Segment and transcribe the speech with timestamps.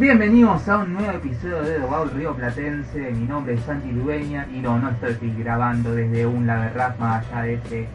[0.00, 3.12] Bienvenidos a un nuevo episodio de Dogout Río Platense.
[3.12, 7.42] Mi nombre es Santi Ludueña y no, no estoy grabando desde un laberraz más allá
[7.42, 7.86] de este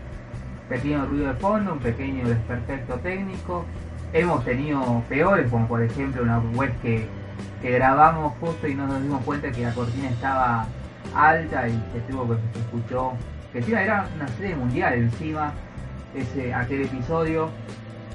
[0.69, 3.65] pequeño ruido de fondo, un pequeño desperfecto técnico.
[4.13, 7.07] Hemos tenido peores, como por ejemplo una web que,
[7.63, 10.67] que grabamos justo y no nos dimos cuenta que la cortina estaba
[11.15, 13.13] alta y se tuvo que se escuchó.
[13.51, 15.53] Que encima era una serie mundial encima,
[16.13, 17.49] ese, aquel episodio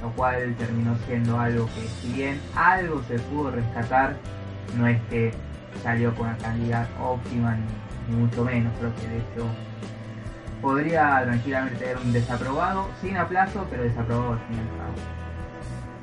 [0.03, 4.17] lo cual terminó siendo algo que si bien algo se pudo rescatar,
[4.77, 5.33] no es que
[5.83, 7.57] salió con una calidad óptima
[8.09, 9.47] ni, mucho menos, creo que de hecho
[10.61, 14.59] podría tranquilamente tener un desaprobado, sin aplazo, pero desaprobado al fin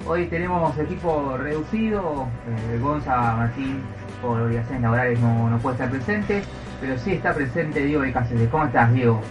[0.07, 3.81] Hoy tenemos equipo reducido, eh, Gonza Martín
[4.21, 6.43] por obligaciones laborales no, no puede estar presente,
[6.79, 8.49] pero sí está presente Diego de Cáceres.
[8.49, 9.21] ¿Cómo estás, Diego?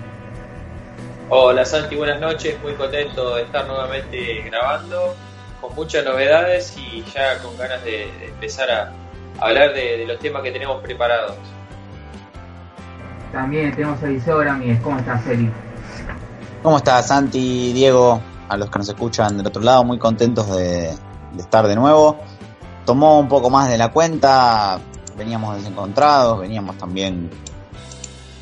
[1.29, 5.17] Hola Santi, buenas noches, muy contento de estar nuevamente grabando,
[5.61, 8.93] con muchas novedades y ya con ganas de, empezar a
[9.41, 11.35] hablar de, los temas que tenemos preparados.
[13.33, 15.51] También tenemos a Ramírez, ¿cómo estás Eli?
[16.63, 18.21] ¿Cómo estás Santi, Diego?
[18.49, 20.95] A los que nos escuchan del otro lado, muy contentos de,
[21.33, 22.19] de estar de nuevo.
[22.85, 24.79] Tomó un poco más de la cuenta,
[25.19, 27.31] veníamos desencontrados, veníamos también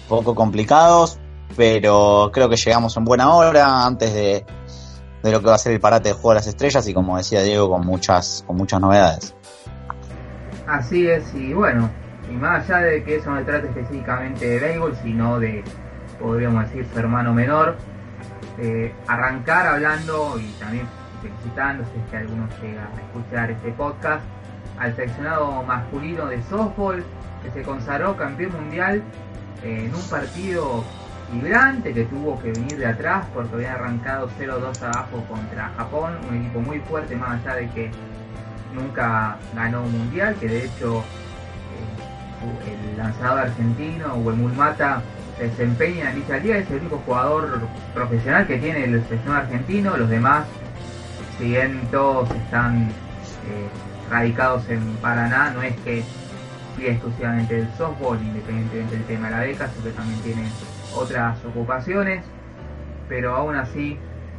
[0.07, 1.19] poco complicados,
[1.57, 4.45] pero creo que llegamos en buena hora antes de,
[5.23, 7.43] lo que va a ser el parate de Juego de las Estrellas y como decía
[7.43, 9.35] Diego, con muchas, con muchas novedades.
[10.67, 11.91] Así es, y bueno,
[12.31, 15.63] y más allá de que eso no se trate específicamente de béisbol, sino de,
[16.21, 17.77] podríamos decir, su hermano menor,
[18.59, 20.87] eh, arrancar hablando y también
[21.21, 24.25] felicitando, si es que alguno llega a escuchar este podcast,
[24.79, 27.05] al seleccionado masculino de softball
[27.43, 29.03] que se consagró campeón mundial
[29.63, 30.85] en un partido
[31.35, 36.37] vibrante que tuvo que venir de atrás porque había arrancado 0-2 abajo contra Japón, un
[36.37, 37.91] equipo muy fuerte más allá de que
[38.75, 41.05] nunca ganó un mundial, que de hecho
[42.65, 45.03] eh, el lanzador argentino, Huemul Mata,
[45.37, 47.61] se desempeña en dicha liga, es el único jugador
[47.93, 50.47] profesional que tiene el seleccionado argentino, los demás,
[51.39, 51.57] si
[51.91, 56.05] todos están eh, radicados en Paraná, no es que
[56.79, 60.43] exclusivamente del softball, independientemente del tema de la beca, sino que también tiene
[60.95, 62.25] otras ocupaciones,
[63.09, 63.99] pero aún así,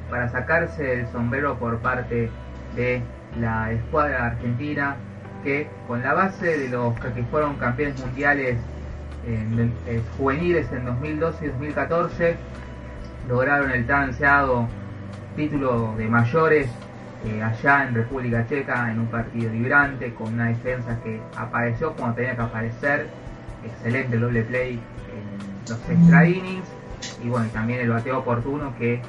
[0.09, 2.29] para sacarse el sombrero por parte
[2.75, 3.01] de
[3.39, 4.95] la escuadra argentina,
[5.43, 8.57] que con la base de los que fueron campeones mundiales
[10.17, 12.35] juveniles en 2012 y 2014,
[13.27, 14.67] lograron el tan ansiado
[15.35, 16.69] título de mayores
[17.25, 22.13] eh, allá en República Checa en un partido vibrante con una defensa que apareció como
[22.13, 23.07] tenía que aparecer,
[23.65, 26.67] excelente doble play en los extra innings
[27.23, 29.01] y bueno, también el bateo oportuno que eh,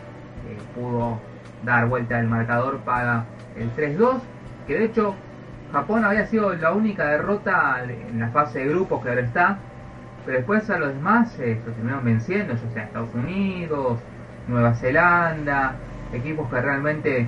[0.75, 1.19] pudo
[1.65, 3.25] dar vuelta al marcador para
[3.57, 4.21] el 3-2,
[4.67, 5.15] que de hecho
[5.73, 9.59] Japón había sido la única derrota en la fase de grupos que ahora está,
[10.25, 13.99] pero después a los demás eh, se terminaron venciendo, o sea, Estados Unidos,
[14.49, 15.75] Nueva Zelanda,
[16.13, 17.27] equipos que realmente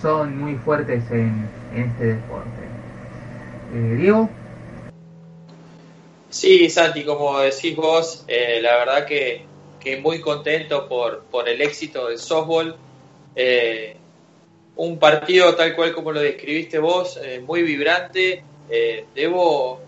[0.00, 2.48] son muy fuertes en, este deporte.
[3.74, 4.28] Eh, Diego.
[6.30, 9.46] Sí, Santi, como decís vos, eh, la verdad que,
[10.00, 12.76] muy contento por, por, el éxito del softball.
[13.34, 13.96] Eh,
[14.76, 18.44] un partido tal cual como lo describiste vos, eh, muy vibrante.
[19.14, 19.80] debo,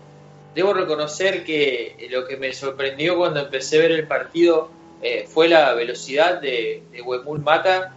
[0.53, 4.69] debo reconocer que lo que me sorprendió cuando empecé a ver el partido
[5.27, 7.93] fue la velocidad de, de Wemul Mata.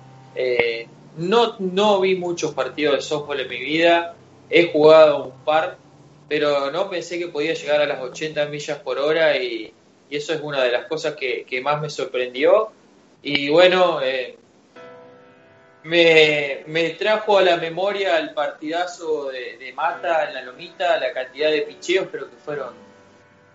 [1.17, 4.15] no, no vi muchos partidos de softball en mi vida,
[4.49, 5.79] he jugado un par
[6.29, 9.73] pero no pensé que podía llegar a las 80 millas por hora y,
[10.09, 12.71] eso es una de las cosas que, más me sorprendió.
[13.23, 14.37] Y bueno, eh,
[15.83, 21.63] me, trajo a la memoria el partidazo de, Mata en la Lomita, la cantidad de
[21.63, 22.75] picheos, creo que fueron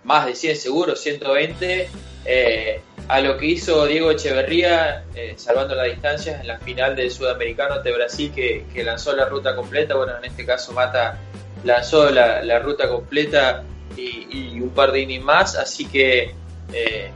[0.04, 1.90] más de 100 seguros, 120,
[2.26, 7.12] eh, a lo que hizo Diego Echeverría, eh, salvando las distancias en la final del
[7.12, 9.96] Sudamericano de Brasil, que, que lanzó la ruta completa.
[9.96, 11.18] Bueno, en este caso Mata
[11.64, 13.64] lanzó la, ruta completa
[13.96, 16.34] y, un par de innings más, así que
[16.74, 17.12] eh,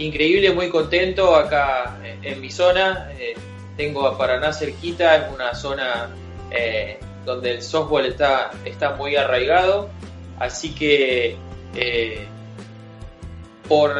[0.00, 3.10] increíble, muy contento acá en, mi zona.
[3.18, 3.34] Eh,
[3.76, 6.10] tengo a Paraná cerquita, es una zona
[6.50, 9.88] eh, donde el softball está, está muy arraigado,
[10.38, 11.36] así que
[11.74, 12.26] eh,
[13.68, 13.94] por,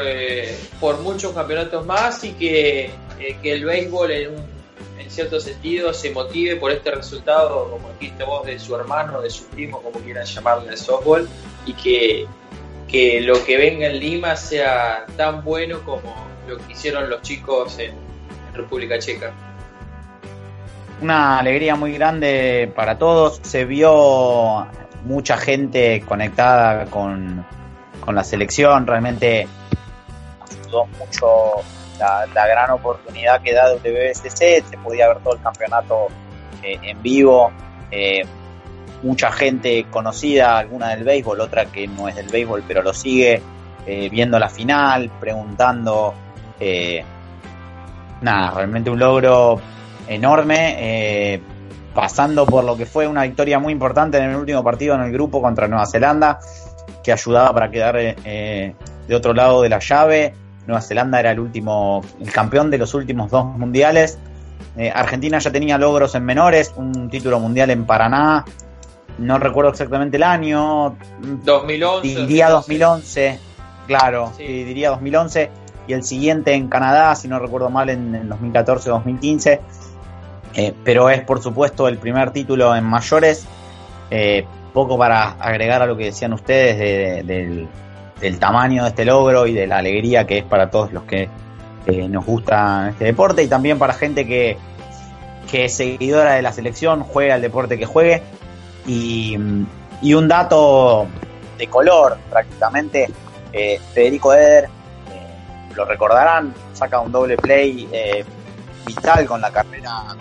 [0.80, 2.90] por muchos campeonatos más y que,
[3.42, 4.49] que el béisbol en,
[5.10, 9.28] en cierto sentido se motive por este resultado, como dijiste vos, de su hermano, de
[9.28, 11.28] su primo, como quieran llamarle el softball,
[11.66, 12.26] y que,
[12.86, 16.14] que lo que venga en Lima sea tan bueno como
[16.46, 17.92] lo que hicieron los chicos en
[18.54, 19.34] República Checa
[21.02, 23.40] una alegría muy grande para todos.
[23.42, 24.66] Se vio
[25.04, 27.46] mucha gente conectada con,
[28.06, 28.86] la selección.
[28.86, 29.46] Realmente
[30.42, 31.26] ayudó mucho
[32.00, 34.64] la, gran oportunidad que da WBCC.
[34.68, 36.08] Se podía ver todo el campeonato
[36.62, 37.50] eh, en vivo.
[37.90, 38.22] Eh,
[39.02, 43.40] mucha gente conocida, alguna del béisbol, otra que no es del béisbol, pero lo sigue
[43.86, 46.14] eh, viendo la final, preguntando.
[48.20, 49.60] nada, realmente un logro
[50.06, 51.40] enorme,
[51.94, 55.12] pasando por lo que fue una victoria muy importante en el último partido en el
[55.12, 56.38] grupo contra Nueva Zelanda,
[57.02, 60.34] que ayudaba para quedar de otro lado de la llave.
[60.66, 64.18] Nueva Zelanda era el último, el campeón de los últimos dos mundiales.
[64.76, 68.44] Eh, Argentina ya tenía logros en menores, un título mundial en Paraná,
[69.18, 70.96] no recuerdo exactamente el año.
[71.44, 72.08] 2011.
[72.08, 73.38] Diría 2011,
[73.86, 75.50] claro, diría 2011.
[75.86, 79.60] Y el siguiente en Canadá, si no recuerdo mal, en, en 2014-2015.
[80.54, 83.46] Eh, pero es por supuesto el primer título en mayores.
[84.10, 87.68] Eh, poco para agregar a lo que decían ustedes del,
[88.38, 91.28] tamaño de este logro y de la alegría que es para todos los que
[91.86, 94.56] eh, nos gusta este deporte y también para gente que,
[95.50, 98.22] que es seguidora de la selección, juega el deporte que juegue.
[98.86, 99.36] Y,
[100.02, 101.06] y un dato
[101.58, 103.08] de color prácticamente,
[103.92, 104.68] Federico Eder,
[105.74, 107.88] lo recordarán, saca un doble play
[108.86, 110.16] vital con la carrera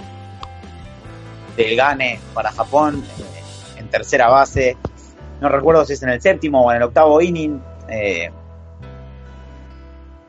[1.56, 4.78] del Gane para Japón eh, en tercera base.
[5.42, 7.62] No recuerdo si es en el séptimo o en el octavo inning.
[7.90, 8.32] Eh,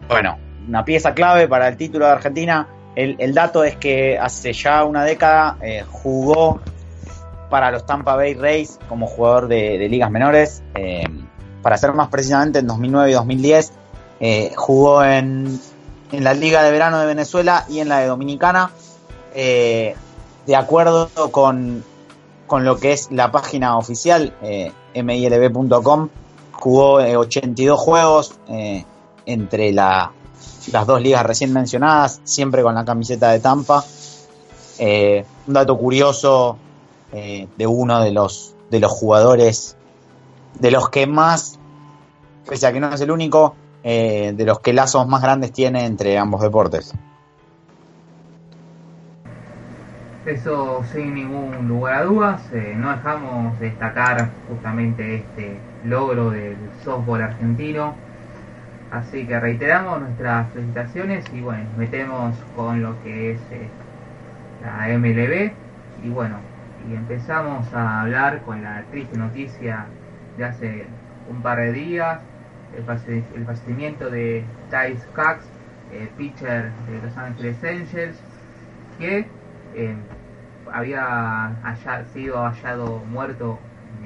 [0.09, 2.69] bueno, una pieza clave para el título de Argentina.
[2.97, 6.61] El, dato es que hace ya una década eh, jugó
[7.49, 10.63] para los Tampa Bay Rays como jugador de, ligas menores.
[11.63, 13.73] para ser más precisamente, en 2009 y 2010
[14.57, 15.59] jugó en,
[16.13, 18.71] en, la Liga de Verano de Venezuela y en la de Dominicana
[20.47, 21.85] de acuerdo con,
[22.51, 26.09] lo que es la página oficial, eh, milb.com,
[26.61, 28.85] jugó 82 eh, juegos eh,
[29.27, 30.11] entre las
[30.87, 33.83] dos ligas recién mencionadas, siempre con la camiseta de Tampa.
[34.79, 36.59] Eh, un dato curioso
[37.13, 39.77] de uno de los, de los jugadores,
[40.61, 41.59] de los que más,
[42.49, 46.17] pese a que no es el único, de los que lazos más grandes tiene entre
[46.17, 46.95] ambos deportes.
[50.25, 52.43] Eso sin ningún lugar a dudas,
[52.77, 57.95] no dejamos destacar justamente este logro del softball argentino.
[58.91, 63.69] Así que reiteramos nuestras felicitaciones y bueno, metemos con lo que es eh,
[64.63, 65.53] la MLB
[66.05, 66.37] y bueno,
[66.89, 69.87] y empezamos a hablar con la triste noticia
[70.37, 70.87] de hace
[71.31, 72.21] un par de días,
[72.77, 72.85] el,
[73.45, 75.45] fallecimiento de Thais Cox,
[76.17, 78.17] pitcher de Los Angeles Angels,
[78.99, 79.27] que
[79.75, 79.95] eh,
[80.73, 81.53] había
[82.13, 83.59] sido hallado muerto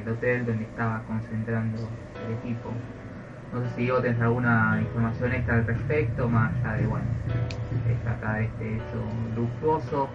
[0.04, 1.88] el hotel donde estaba concentrando
[2.26, 2.70] el equipo.
[3.52, 7.04] No sé si vos tenés alguna información extra al respecto, más allá de, bueno,
[7.86, 9.04] destacar este hecho
[9.36, 10.08] luctuoso,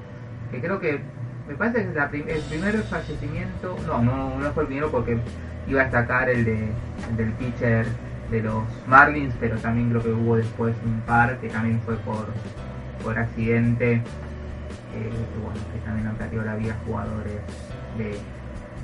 [0.51, 1.00] que creo que,
[1.48, 5.17] me parece que es el primer fallecimiento, no, no, no fue el primero porque
[5.67, 6.69] iba a destacar el, de,
[7.15, 7.86] del pitcher
[8.29, 12.27] de los Marlins, pero también creo que hubo después un par que también fue por,
[13.03, 14.01] por accidente eh,
[14.93, 17.34] que, bueno, que también han perdido la vida jugadores
[17.98, 18.19] de,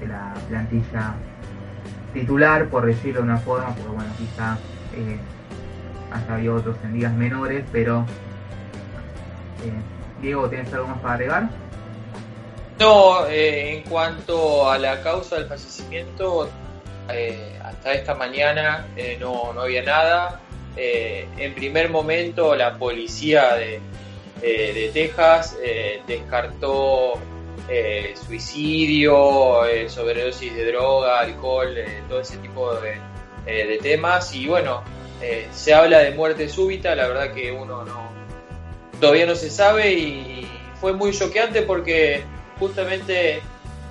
[0.08, 1.14] la plantilla
[2.14, 4.58] titular, por decirlo de una forma, porque bueno, quizá
[4.96, 5.18] eh,
[6.30, 8.06] había otros en ligas menores, pero
[9.64, 11.50] eh, Diego, ¿tienes algo más para agregar?
[12.80, 16.50] No, en cuanto a la causa del fallecimiento,
[17.64, 18.86] hasta esta mañana
[19.20, 20.42] no, no había nada.
[20.75, 23.80] en primer momento la policía de,
[24.42, 27.14] eh, de Texas eh, descartó
[27.70, 31.76] eh, suicidio, sobredosis de droga, alcohol,
[32.08, 34.34] todo ese tipo de, temas.
[34.34, 34.84] Y bueno,
[35.52, 38.14] se habla de muerte súbita, la verdad que uno no
[39.00, 40.48] todavía no se sabe y
[40.80, 42.24] fue muy choqueante porque
[42.60, 43.42] justamente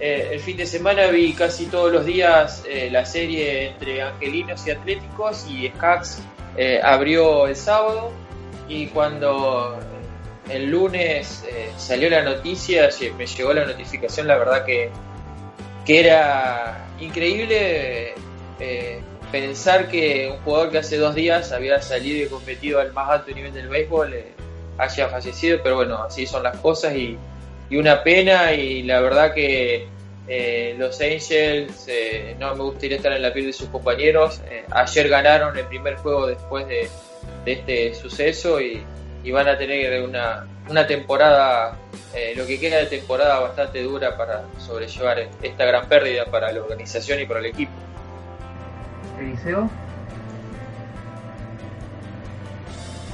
[0.00, 5.46] el fin de semana vi casi todos los días la serie entre angelinos y atléticos
[5.48, 6.22] y Skax
[6.82, 8.12] abrió el sábado
[8.68, 9.78] y cuando
[10.48, 14.90] el lunes eh, salió la noticia, me llegó la notificación, la verdad que
[15.86, 18.14] que era increíble
[18.58, 23.10] eh, pensar que un jugador que hace dos días había salido y competido al más
[23.10, 24.32] alto nivel del béisbol eh,
[24.78, 27.18] haya fallecido, pero bueno, así son las cosas y,
[27.70, 29.88] una pena y la verdad que
[30.78, 31.88] los Angels
[32.38, 34.40] no me gustaría estar en la piel de sus compañeros.
[34.70, 36.88] ayer ganaron el primer juego después de,
[37.46, 38.84] este suceso y,
[39.24, 41.76] y, van a tener una, una temporada,
[42.36, 47.20] lo que queda de temporada bastante dura para sobrellevar esta gran pérdida para la organización
[47.20, 47.72] y para el equipo.
[49.18, 49.70] Eliseo.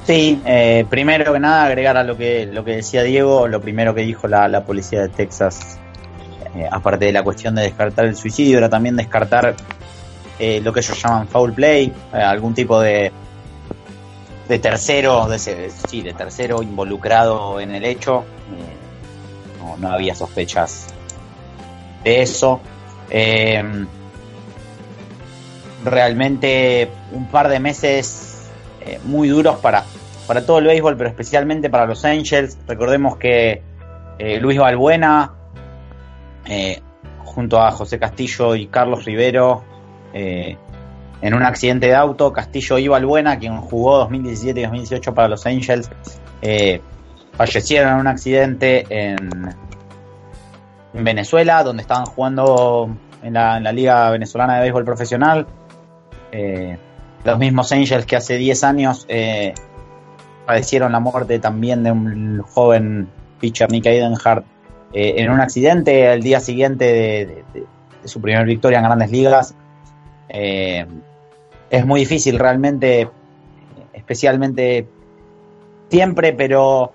[0.05, 3.93] Sí, eh, primero que nada agregar a lo que lo que decía Diego, lo primero
[3.93, 5.77] que dijo la, policía de Texas,
[6.55, 9.55] eh, aparte de la cuestión de descartar el suicidio, era también descartar
[10.39, 13.11] eh, lo que ellos llaman foul play, algún tipo de
[14.51, 18.25] de tercero, de, sí, de tercero involucrado en el hecho.
[19.59, 20.87] No, no, había sospechas
[22.03, 22.59] de eso
[25.83, 28.49] realmente un par de meses
[28.81, 29.83] eh, muy duros para,
[30.27, 32.57] para todo el béisbol, pero especialmente para los Angels.
[32.67, 33.61] Recordemos que
[34.19, 35.33] eh, Luis Balbuena,
[36.45, 36.81] eh,
[37.23, 39.63] junto a José Castillo y Carlos Rivero,
[41.21, 45.45] en un accidente de auto, Castillo y Balbuena, quien jugó 2017 y 2018 para los
[45.45, 45.89] Angels,
[47.33, 49.55] fallecieron en un accidente en,
[50.93, 52.89] en Venezuela, donde estaban jugando
[53.23, 55.47] en la, Liga Venezolana de Béisbol Profesional.
[56.31, 56.77] Eh,
[57.23, 59.53] los mismos Angels que hace 10 años eh,
[60.45, 63.09] padecieron la muerte también de un joven
[63.39, 64.45] pitcher, Nick Eidenhardt,
[64.93, 67.65] eh, en un accidente al día siguiente de,
[68.05, 69.55] su primera victoria en grandes ligas.
[71.71, 73.09] Es muy difícil realmente,
[73.93, 74.87] especialmente
[75.89, 76.91] siempre, pero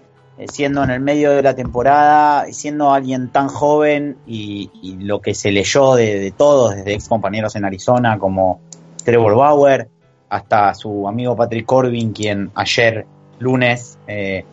[0.48, 5.50] siendo en el medio de la temporada, siendo alguien tan joven y, lo que se
[5.50, 8.60] leyó de, todos, desde ex compañeros en Arizona como
[9.02, 9.88] Trevor Bauer,
[10.28, 13.06] hasta su amigo Patrick Corbin, quien ayer
[13.38, 14.44] lunes eh,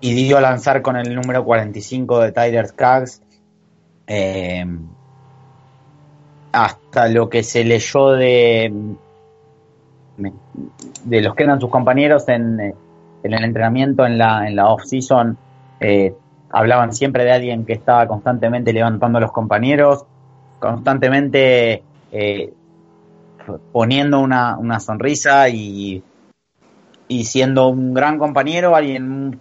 [0.00, 3.20] y dio lanzar con el número 45 de Tyler Skaggs.
[4.06, 4.64] Eh,
[6.52, 8.72] hasta lo que se leyó de,
[11.04, 12.74] de los que eran sus compañeros en,
[13.22, 15.38] el entrenamiento en la, en la off-season,
[15.80, 16.14] eh,
[16.50, 20.04] hablaban siempre de alguien que estaba constantemente levantando a los compañeros,
[20.58, 21.82] constantemente
[23.72, 26.02] poniendo una, una sonrisa y,
[27.08, 29.38] y siendo un gran compañero, alguien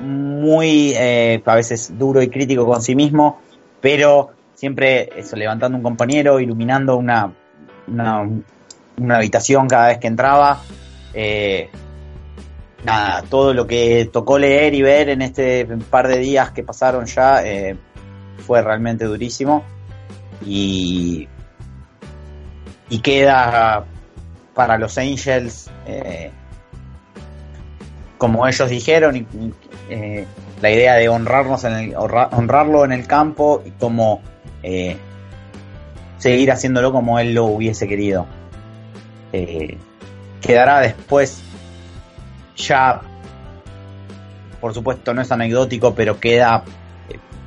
[0.00, 3.38] muy eh, a veces duro y crítico con sí mismo,
[3.80, 7.32] pero siempre eso, levantando un compañero, iluminando una,
[7.86, 10.60] una, habitación cada vez que entraba.
[11.12, 11.68] Eh,
[12.84, 17.06] nada, todo lo que tocó leer y ver en este par de días que pasaron
[17.06, 17.76] ya eh,
[18.38, 19.64] fue realmente durísimo.
[20.44, 21.28] Y
[22.88, 23.84] y queda
[24.54, 26.30] para los Angels, eh,
[28.18, 29.26] como ellos dijeron,
[29.90, 30.26] eh,
[30.60, 34.22] la idea de honrarnos en el, honrarlo en el campo y como
[34.64, 34.96] eh,
[36.18, 38.26] seguir haciéndolo como él lo hubiese querido.
[40.40, 41.42] quedará después
[42.56, 43.00] ya,
[44.60, 46.64] por supuesto no es anecdótico, pero queda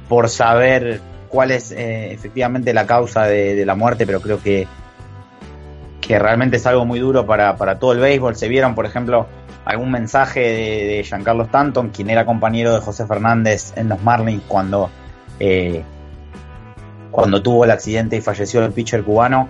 [0.08, 4.68] por saber cuál es efectivamente la causa de la muerte, pero creo que
[6.08, 8.36] que realmente es algo muy duro para, todo el béisbol.
[8.36, 9.28] Se vieron, por ejemplo,
[9.66, 14.90] algún mensaje de, Giancarlo Stanton, quien era compañero de José Fernández en los Marlins cuando,
[15.40, 15.84] eh,
[17.12, 19.48] cuando tuvo el accidente y falleció el pitcher cubano.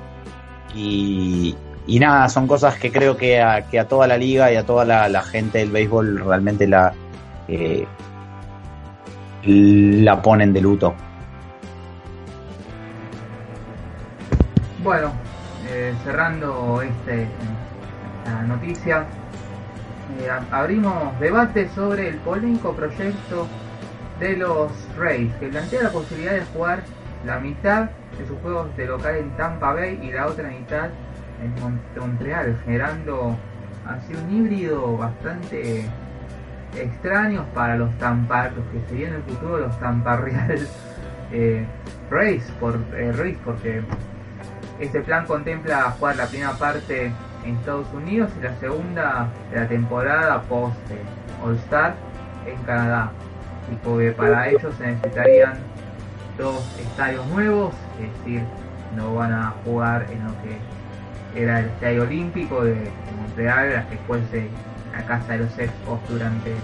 [0.75, 1.55] Y,
[1.99, 4.85] nada, son cosas que creo que a, que a toda la liga y a toda
[4.85, 6.93] la, gente del béisbol realmente la,
[7.47, 7.87] eh,
[9.43, 10.93] la ponen de luto.
[14.83, 15.11] Bueno,
[15.69, 17.27] eh, cerrando este,
[18.23, 19.05] esta noticia,
[20.19, 23.47] eh, abrimos debate sobre el polémico proyecto
[24.19, 26.83] de los Rays, que plantea la posibilidad de jugar
[27.25, 30.89] la mitad de sus juegos de local en Tampa Bay y la otra mitad
[31.41, 31.53] en
[31.99, 33.37] Montreal, generando
[33.85, 35.85] así un híbrido bastante
[36.75, 40.67] extraño para los Tampa, los que serían en el futuro los Tampa Real
[41.31, 41.65] eh,
[42.09, 43.81] Rays, por, Rays, porque
[44.79, 47.11] este plan contempla jugar la primera parte
[47.43, 50.75] en Estados Unidos y la segunda de la temporada post
[51.43, 51.95] All Star
[52.45, 53.11] en Canadá.
[53.71, 55.57] Y porque para ello se necesitarían
[56.37, 58.43] dos estadios nuevos, es decir,
[58.95, 63.97] no van a jugar en lo que era el estadio olímpico de, Montreal, la que
[64.07, 64.49] fuese
[64.91, 66.59] la casa de los expos durante, eh,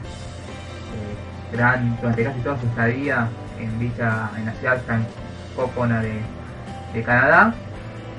[2.01, 3.27] durante casi toda su estadía
[3.59, 4.81] en dicha en la ciudad
[5.55, 6.19] Copona de,
[6.93, 7.53] de Canadá.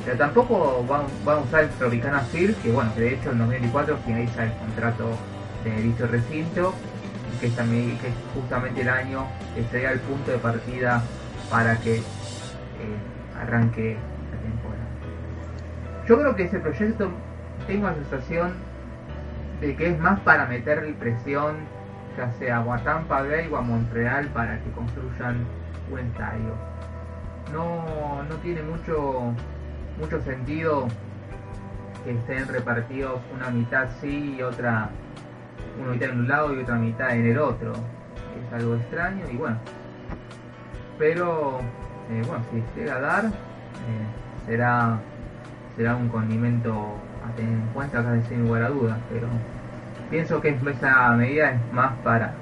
[0.04, 4.44] Pero tampoco van, a usar el Tropicana Field, que bueno, de hecho en 2024 finaliza
[4.44, 5.10] el contrato
[5.64, 6.74] de dicho recinto,
[7.40, 11.02] que es, también, que es justamente el año que sería el punto de partida
[11.50, 12.02] para que eh,
[13.40, 13.96] arranque
[14.32, 14.84] la temporada.
[16.06, 17.10] Yo creo que ese proyecto
[17.66, 18.52] tengo la sensación
[19.60, 21.56] de que es más para meterle presión
[22.16, 25.44] ya sea a Tampa Bay o a Montreal para que construyan
[25.90, 26.54] un estadio.
[27.52, 29.34] No, no tiene mucho
[29.98, 30.88] mucho sentido
[32.04, 34.90] que estén repartidos una mitad sí y otra,
[35.80, 37.72] una mitad en un lado y otra mitad en el otro.
[37.72, 39.58] Es algo extraño y bueno.
[40.98, 41.58] Pero
[42.10, 43.30] eh, bueno, si llega a dar, eh,
[44.46, 44.98] será,
[45.76, 46.72] será un condimento
[47.26, 49.26] a tener en cuenta acá sin lugar a dudas, pero
[50.10, 52.34] pienso que esa medida es más para,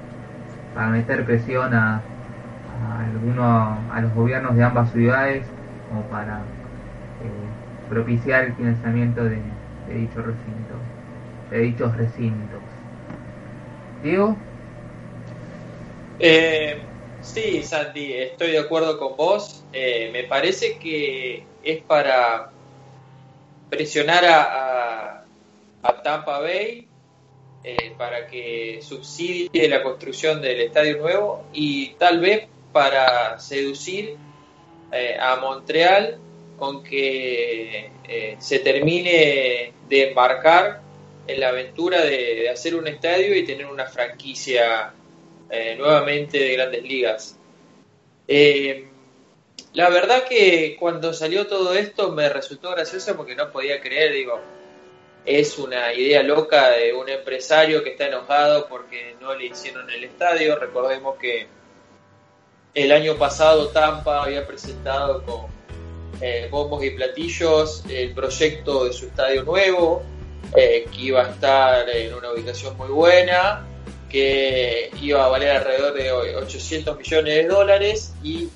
[0.75, 5.43] para meter presión a, a a los gobiernos de ambas ciudades
[5.89, 9.39] como para eh, propiciar el financiamiento de,
[9.87, 10.75] dicho recinto,
[11.51, 12.59] de dichos recintos.
[14.03, 14.35] Diego.
[16.19, 16.81] Eh,
[17.23, 19.63] sí, Santi, estoy de acuerdo con vos.
[19.73, 22.51] Eh, me parece que es para
[23.69, 25.25] presionar a,
[25.81, 26.87] a, Tampa Bay
[27.63, 34.17] eh, para que subsidie la construcción del estadio nuevo y tal vez para seducir
[35.19, 36.19] a Montreal
[36.57, 40.81] con que eh, se termine de embarcar
[41.27, 44.93] en la aventura de, hacer un estadio y tener una franquicia
[45.49, 47.37] eh, nuevamente de grandes ligas.
[48.27, 48.87] Eh,
[49.73, 54.39] la verdad que cuando salió todo esto me resultó gracioso porque no podía creer, digo,
[55.25, 60.03] es una idea loca de un empresario que está enojado porque no le hicieron el
[60.03, 60.57] estadio.
[60.57, 61.47] Recordemos que
[62.73, 65.45] el año pasado Tampa había presentado con
[66.21, 70.03] eh, bombos y platillos el proyecto de su estadio nuevo,
[70.53, 73.65] que iba a estar en una ubicación muy buena,
[74.13, 78.47] que iba a valer alrededor de 800 millones de dólares y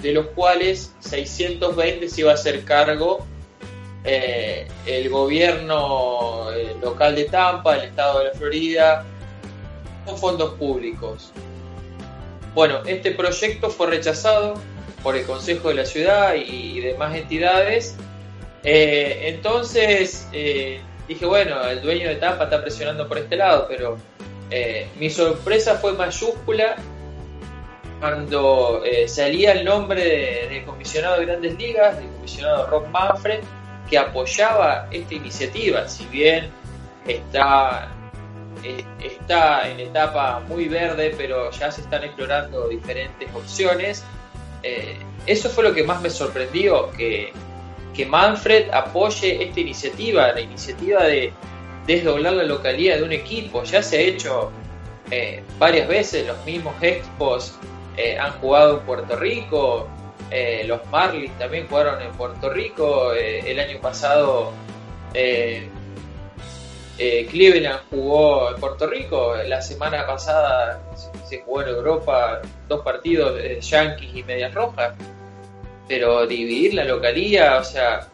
[0.00, 3.26] de los cuales 620 se iba a hacer cargo
[4.04, 6.46] eh, el gobierno
[6.82, 9.04] local de Tampa, el estado de la Florida,
[10.06, 11.30] con fondos públicos.
[12.54, 14.54] Bueno, este proyecto fue rechazado
[15.02, 17.96] por el Consejo de la Ciudad y, demás entidades.
[18.64, 23.98] Eh, entonces eh, dije, bueno, el dueño de Tampa está presionando por este lado, pero
[24.52, 26.76] eh, mi sorpresa fue mayúscula
[28.00, 33.40] cuando salía el nombre del comisionado de Grandes Ligas, del comisionado Rob Manfred,
[33.88, 36.50] que apoyaba esta iniciativa, si bien
[37.06, 37.92] está
[39.02, 44.04] está en etapa muy verde, pero ya se están explorando diferentes opciones.
[44.62, 47.32] Eh, eso fue lo que más me sorprendió, que,
[48.08, 51.32] Manfred apoye esta iniciativa, la iniciativa de
[51.86, 53.62] desdoblar la localidad de un equipo.
[53.64, 54.50] Ya se ha hecho
[55.10, 57.54] eh, varias veces, los mismos Expos
[57.98, 59.88] eh, han jugado en Puerto Rico,
[60.64, 64.50] los Marlins también jugaron en Puerto Rico, el año pasado
[65.12, 65.68] eh,
[66.96, 70.80] Cleveland jugó en Puerto Rico, la semana pasada
[71.28, 74.94] se jugó en Europa dos partidos Yankees y Medias Rojas,
[75.86, 78.08] pero dividir la localía, o sea,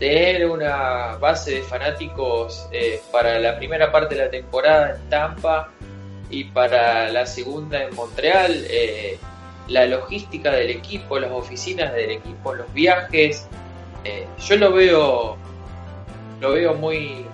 [0.00, 5.70] tener una base de fanáticos eh, para la primera parte de la temporada en Tampa
[6.28, 9.18] y para la segunda en Montreal, eh,
[9.68, 13.46] la logística del equipo, las oficinas del equipo, los viajes,
[14.48, 15.36] yo lo veo,
[16.40, 17.26] lo veo muy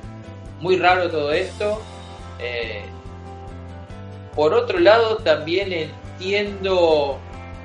[0.61, 1.81] muy raro todo esto.
[2.39, 2.83] Eh,
[4.35, 7.19] por otro lado, también entiendo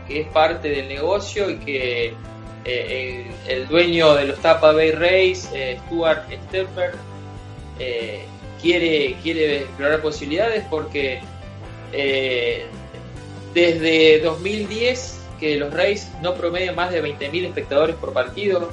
[0.08, 2.14] que es parte del negocio y que
[2.66, 6.94] eh, el, dueño de los Tampa Bay Rays, eh, Stuart Stepper,
[8.62, 11.20] quiere, quiere explorar posibilidades porque
[13.54, 18.70] desde 2010 que los Rays no promedian más de 20.000 espectadores por partido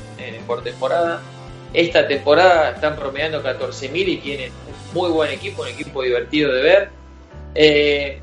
[0.46, 1.22] por temporada
[1.72, 6.62] esta temporada están promediando 14.000 y tienen un muy buen equipo, un equipo divertido de
[6.62, 6.90] ver.
[7.54, 8.20] Eh,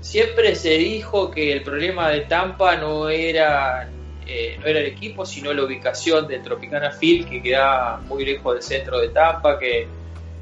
[0.00, 3.88] siempre se dijo que el problema de Tampa no era,
[4.26, 8.54] eh, no era el equipo, sino la ubicación del Tropicana Field, que queda muy lejos
[8.54, 9.86] del centro de Tampa, que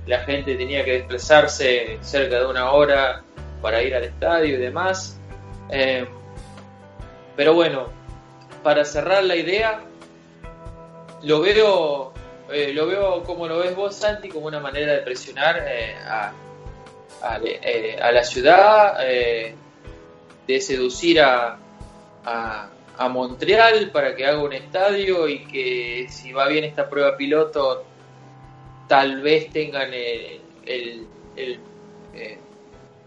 [0.06, 3.22] la gente tenía que desplazarse cerca de una hora
[3.60, 5.18] para ir al estadio y demás.
[5.70, 6.06] Eh,
[7.36, 7.88] pero bueno,
[8.62, 9.80] para cerrar la idea,
[11.22, 12.12] lo veo
[12.50, 16.32] eh, lo veo como lo ves vos, Santi, como una manera de presionar eh, a,
[18.12, 21.56] la ciudad, de seducir a,
[22.24, 22.68] a
[23.09, 27.85] Montreal para que haga un estadio y que si va bien esta prueba piloto
[28.87, 32.38] tal vez tengan el, eh,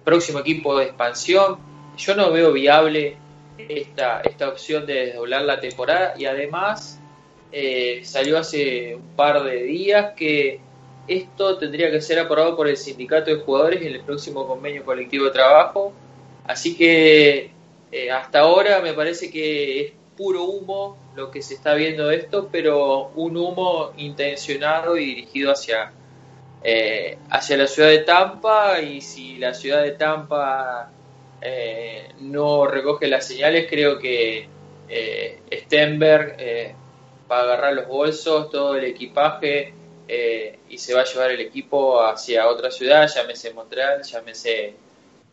[0.03, 1.57] próximo equipo de expansión.
[1.97, 3.17] Yo no veo viable
[3.57, 6.99] esta, esta opción de desdoblar la temporada y además
[7.51, 10.59] eh, salió hace un par de días que
[11.07, 15.25] esto tendría que ser aprobado por el sindicato de jugadores en el próximo convenio colectivo
[15.25, 15.93] de trabajo.
[16.45, 17.51] Así que
[17.91, 22.49] eh, hasta ahora me parece que es puro humo lo que se está viendo esto,
[22.51, 25.91] pero un humo intencionado y dirigido hacia,
[26.63, 30.89] eh, hacia la ciudad de Tampa y si la ciudad de Tampa
[31.41, 34.49] eh, no recoge las señales, creo que
[35.51, 36.37] Stenberg
[37.29, 39.73] va a agarrar los bolsos, todo el equipaje
[40.69, 44.75] y se va a llevar el equipo hacia otra ciudad, llámese Montreal, llámese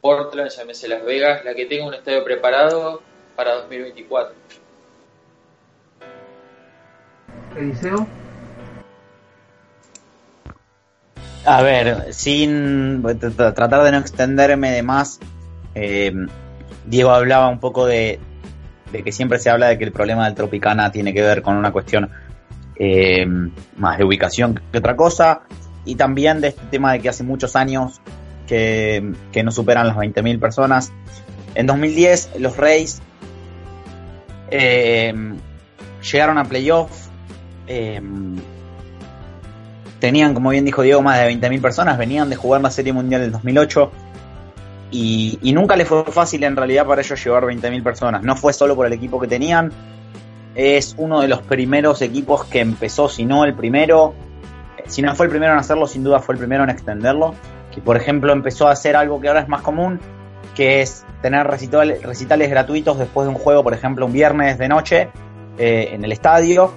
[0.03, 3.01] Portland, llámese Las Vegas, la que tenga un estadio preparado
[3.37, 4.35] para 2024.
[7.57, 8.07] Eliseo.
[11.45, 13.03] A ver, sin
[13.37, 15.21] tratar de no extenderme de más,
[15.77, 16.13] eh,
[16.85, 18.19] Diego hablaba un poco de,
[18.93, 21.71] que siempre se habla de que el problema del Tropicana tiene que ver con una
[21.71, 22.11] cuestión
[22.75, 23.25] eh,
[23.77, 25.43] más de ubicación que otra cosa,
[25.85, 28.01] y también de este tema de que hace muchos años
[29.33, 30.93] que, no superan las 20.000 personas.
[31.55, 33.01] En 2010 los Reyes
[34.51, 35.15] eh,
[36.11, 36.91] llegaron a playoff.
[37.67, 38.01] Eh,
[40.01, 41.99] tenían, como bien dijo Diego, más de 20.000 personas.
[41.99, 43.91] Venían de jugar la Serie Mundial del 2008.
[44.91, 48.23] Y, y nunca les fue fácil en realidad para ellos llevar 20.000 personas.
[48.23, 49.73] No fue solo por el equipo que tenían.
[50.55, 54.15] Es uno de los primeros equipos que empezó, si no el primero.
[54.87, 57.35] Si no fue el primero en hacerlo, sin duda fue el primero en extenderlo
[57.73, 60.01] que por ejemplo empezó a hacer algo que ahora es más común,
[60.55, 65.11] que es tener recitales, gratuitos después de un juego, por ejemplo, un viernes de noche
[65.59, 66.73] eh, en el estadio.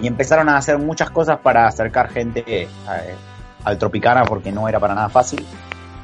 [0.00, 2.68] Y empezaron a hacer muchas cosas para acercar gente eh,
[3.64, 5.46] al Tropicana porque no era para nada fácil.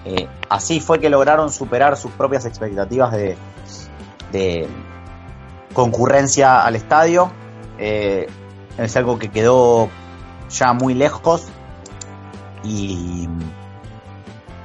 [0.07, 4.67] Eh, así fue que lograron superar sus propias expectativas de
[5.75, 7.31] concurrencia al estadio.
[7.79, 9.91] es algo que quedó
[10.49, 11.49] ya muy lejos
[12.65, 13.29] y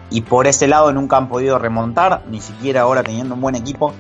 [0.10, 3.94] y por ese lado nunca han podido remontar, ni siquiera ahora teniendo un buen equipo.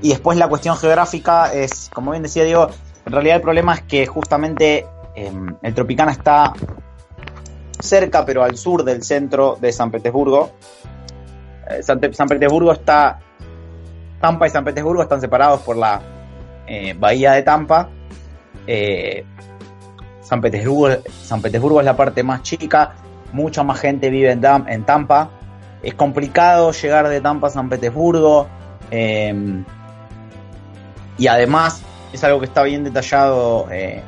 [0.00, 2.68] Y después la cuestión geográfica es, como bien decía Diego,
[3.06, 6.52] en realidad el problema es que justamente em, el Tropicana está
[7.78, 10.52] cerca, pero al sur del centro de San Petersburgo.
[11.68, 13.18] Eh, San, Petersburgo está,
[14.20, 16.00] Tampa y San Petersburgo están separados por la
[16.66, 17.88] eh, bahía de Tampa.
[18.66, 19.24] Eh,
[20.20, 22.94] San Petersburgo, San Petersburgo es la parte más chica,
[23.32, 25.30] mucha más gente vive en, en Tampa,
[25.82, 28.48] es complicado llegar de Tampa a San Petersburgo.
[28.90, 29.64] Em,
[31.18, 34.02] y además es algo que está bien detallado eh,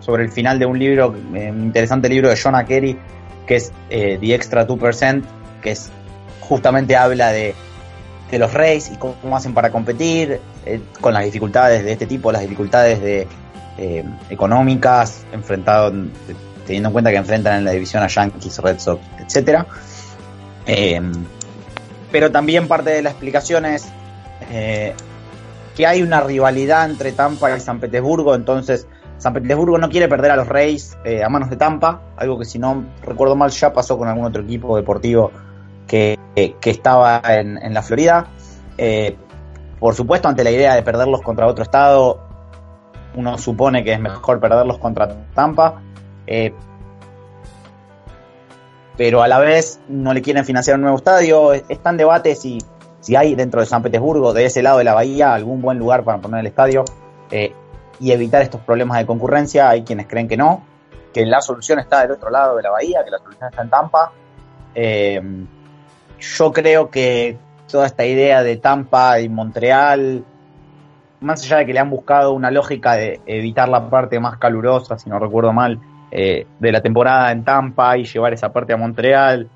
[0.00, 2.98] sobre el final de un libro, eh, un interesante libro de Jonah Kerry,
[3.46, 5.22] que es eh, The Extra 2%,
[5.62, 5.90] que es
[6.40, 7.54] justamente habla de,
[8.30, 10.40] de los Reyes y cómo, hacen para competir,
[11.00, 13.26] con las dificultades de este tipo, las dificultades de,
[14.28, 15.92] económicas, enfrentado,
[16.66, 19.66] teniendo en cuenta que enfrentan en la división a Yankees, Red Sox, etcétera.
[20.68, 21.00] Eh,
[22.12, 23.90] pero también parte de la explicación es
[24.50, 24.94] eh,
[25.74, 30.30] que hay una rivalidad entre Tampa y San Petersburgo, entonces San Petersburgo no quiere perder
[30.32, 33.72] a los Reyes eh, a manos de Tampa, algo que si no recuerdo mal ya
[33.72, 35.32] pasó con algún otro equipo deportivo
[35.86, 38.26] que, estaba en, la Florida.
[39.80, 42.20] por supuesto, ante la idea de perderlos contra otro estado,
[43.16, 45.80] uno supone que es mejor perderlos contra Tampa
[48.98, 51.52] pero a la vez no le quieren financiar un nuevo estadio.
[51.52, 52.58] Está en debate si,
[53.00, 56.02] si hay dentro de San Petersburgo, de ese lado de la bahía, algún buen lugar
[56.02, 56.84] para poner el estadio
[57.30, 57.54] eh,
[58.00, 59.70] y evitar estos problemas de concurrencia.
[59.70, 60.64] Hay quienes creen que no,
[61.14, 63.70] que la solución está del otro lado de la bahía, que la solución está en
[63.70, 64.12] Tampa.
[64.74, 65.22] Eh,
[66.18, 67.38] yo creo que
[67.70, 70.24] toda esta idea de Tampa y Montreal,
[71.20, 74.98] más allá de que le han buscado una lógica de evitar la parte más calurosa,
[74.98, 75.78] si no recuerdo mal,
[76.10, 79.48] eh, de la temporada en Tampa y llevar esa parte a Montreal,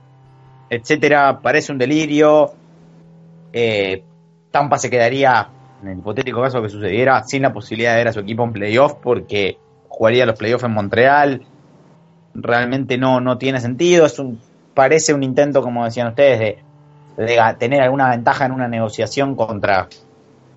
[0.69, 2.53] etcétera, parece un delirio.
[3.53, 4.05] Eh,
[4.51, 5.49] Tampa se quedaría,
[5.83, 8.53] en el hipotético caso que sucediera, sin la posibilidad de ver a su equipo en
[8.53, 11.43] playoff porque jugaría los playoffs en Montreal.
[12.35, 14.07] Realmente no, no tiene sentido.
[14.07, 14.41] Es un,
[14.75, 16.59] parece un intento, como decían ustedes,
[17.17, 19.89] de, tener alguna ventaja en una negociación contra,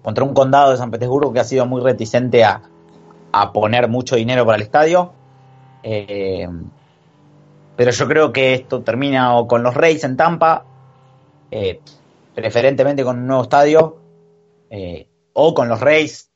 [0.01, 2.61] contra un condado de San Petersburgo que ha sido muy reticente a,
[3.31, 5.11] a poner mucho dinero para el estadio.
[5.87, 6.47] Eh,
[7.75, 10.65] pero yo creo que esto termina o con los Reyes en Tampa,
[11.51, 11.79] eh,
[12.33, 13.97] preferentemente con un nuevo estadio,
[14.71, 16.31] eh, o con los Reyes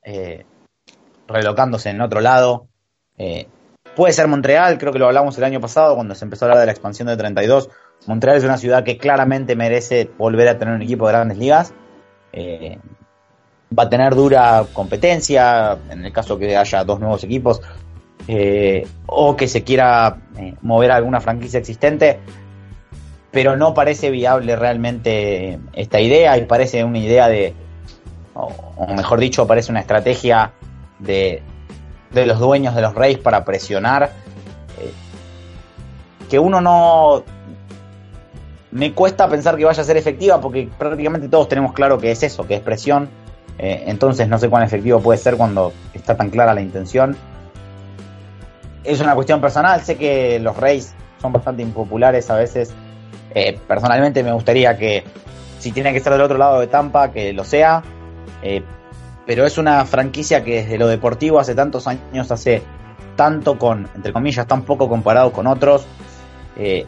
[1.28, 2.68] relocándose en otro lado.
[3.96, 6.60] Puede ser Montreal, creo que lo hablamos el año pasado cuando se empezó a hablar
[6.60, 7.70] de la expansión de 32.
[8.06, 11.74] Montreal es una ciudad que claramente merece volver a tener un equipo de grandes ligas.
[12.36, 17.62] Va a tener dura competencia en el caso que haya dos nuevos equipos
[19.08, 20.18] o que se quiera
[20.62, 22.20] mover a alguna franquicia existente
[23.32, 27.54] pero no parece viable realmente esta idea y parece una idea de,
[28.34, 30.52] o, mejor dicho, parece una estrategia
[31.00, 31.44] de,
[32.12, 34.12] de los dueños de los Reyes para presionar,
[34.80, 34.92] eh,
[36.30, 37.24] que uno no...
[38.72, 42.22] Me cuesta pensar que vaya a ser efectiva porque prácticamente todos tenemos claro que es
[42.22, 43.10] eso, que es presión.
[43.58, 47.18] Eh, entonces no sé cuán efectivo puede ser cuando está tan clara la intención.
[48.84, 52.74] Es una cuestión personal, sé que los Reyes son bastante impopulares a veces
[53.34, 55.04] eh, personalmente me gustaría que
[55.60, 57.84] si tiene que estar del otro lado de Tampa, que lo sea.
[58.42, 58.64] Eh,
[59.26, 62.64] pero es una franquicia que desde lo deportivo hace tantos años hace
[63.16, 65.86] tanto con, entre comillas, tan poco comparado con otros.
[66.58, 66.86] Eh,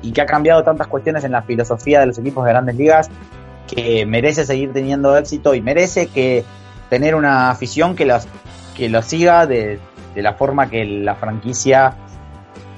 [0.00, 3.08] y que ha cambiado tantas cuestiones en la filosofía de los equipos de grandes ligas
[3.68, 6.44] que merece seguir teniendo éxito y merece que
[6.90, 8.26] tener una afición que los
[8.74, 9.78] que lo siga de,
[10.14, 11.94] de la forma que la franquicia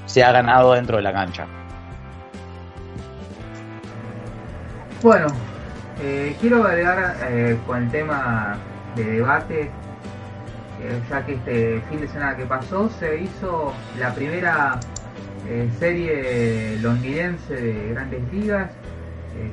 [0.07, 1.47] se ha ganado dentro de la cancha.
[5.03, 5.27] Bueno,
[6.03, 8.57] eh, quiero agregar eh, con el tema
[8.97, 14.81] de debate, eh, ya que este fin de semana que pasó se hizo la primera
[15.79, 18.71] serie londinense de grandes ligas,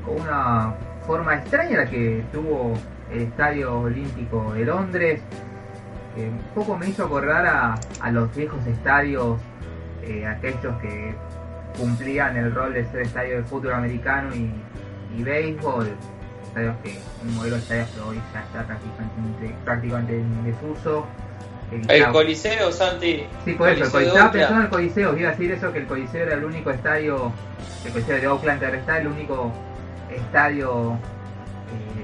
[0.05, 0.73] con una
[1.05, 2.75] forma extraña la que tuvo
[3.11, 5.21] el Estadio Olímpico de Londres,
[6.15, 9.39] que un poco me hizo acordar a, a los viejos estadios,
[10.27, 11.15] aquellos que
[11.77, 14.51] cumplían el rol de ser estadio de fútbol americano y
[15.17, 15.87] y béisbol,
[16.43, 21.05] estadios que un modelo de estadios que hoy ya está prácticamente, prácticamente en desuso.
[21.87, 23.25] El Coliseo, Santi.
[23.45, 25.79] Sí, por eso, el Coliseo, estaba pensando en el Coliseo, iba a decir eso, que
[25.79, 27.31] el Coliseo era el único estadio,
[27.85, 29.51] el Coliseo de Oakland está el único
[30.09, 30.97] estadio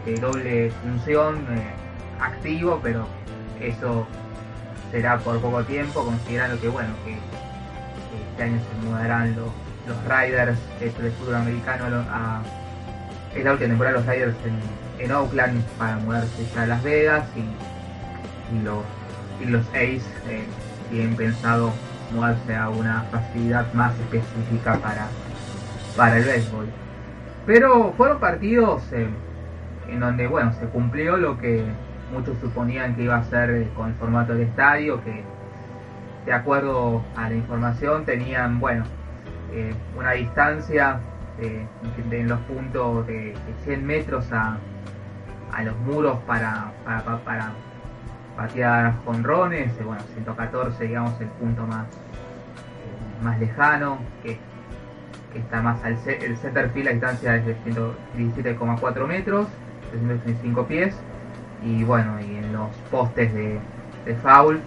[0.05, 1.73] eh, de doble función eh,
[2.21, 3.05] activo, pero
[3.61, 4.07] eso
[4.91, 7.17] será por poco tiempo, considerando que bueno, que
[8.31, 9.49] este año se mudarán los,
[9.87, 12.41] los Riders del fútbol americano a,
[13.35, 14.35] es la última temporada de los Riders
[14.99, 18.83] en, Oakland para mudarse ya a Las Vegas y, los,
[19.41, 20.43] y los Ace eh,
[20.89, 21.71] tienen pensado
[22.11, 25.07] mudarse a una facilidad más específica para,
[25.95, 26.65] para el béisbol.
[27.45, 29.07] Pero fueron partidos eh,
[29.87, 31.63] en donde bueno se cumplió lo que
[32.11, 35.23] muchos suponían que iba a ser eh, con el formato del estadio, que
[36.25, 38.83] de acuerdo a la información tenían bueno
[39.97, 40.99] una distancia
[41.39, 44.57] en los puntos de, 100 metros a,
[45.53, 47.51] a los muros para, para, para
[48.37, 54.37] patear jonrones, eh, bueno, 114 digamos el punto más, eh, más lejano, que,
[55.35, 59.47] está más al el center field, la distancia es de 117,4 metros,
[59.91, 60.95] 335 pies,
[61.63, 63.59] y bueno, y en los postes de,
[64.05, 64.59] de foul,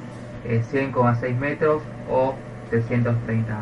[0.45, 2.35] 100,6 eh, metros o
[2.71, 3.57] 330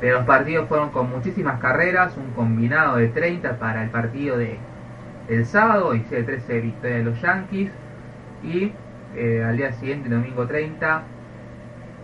[0.00, 4.58] pero los partidos fueron con muchísimas carreras, un combinado de 30 para el partido de,
[5.28, 7.70] del sábado, y 13 victoria de los Yankees,
[8.42, 8.72] y
[9.14, 11.02] eh, al día siguiente, domingo 30,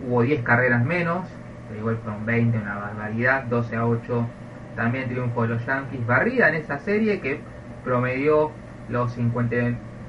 [0.07, 1.27] hubo 10 carreras menos,
[1.67, 4.27] pero igual fueron 20, una barbaridad, 12 a 8,
[4.75, 7.39] también triunfo de los Yankees, barrida en esa serie que
[7.83, 8.51] promedió
[8.89, 9.55] los 50,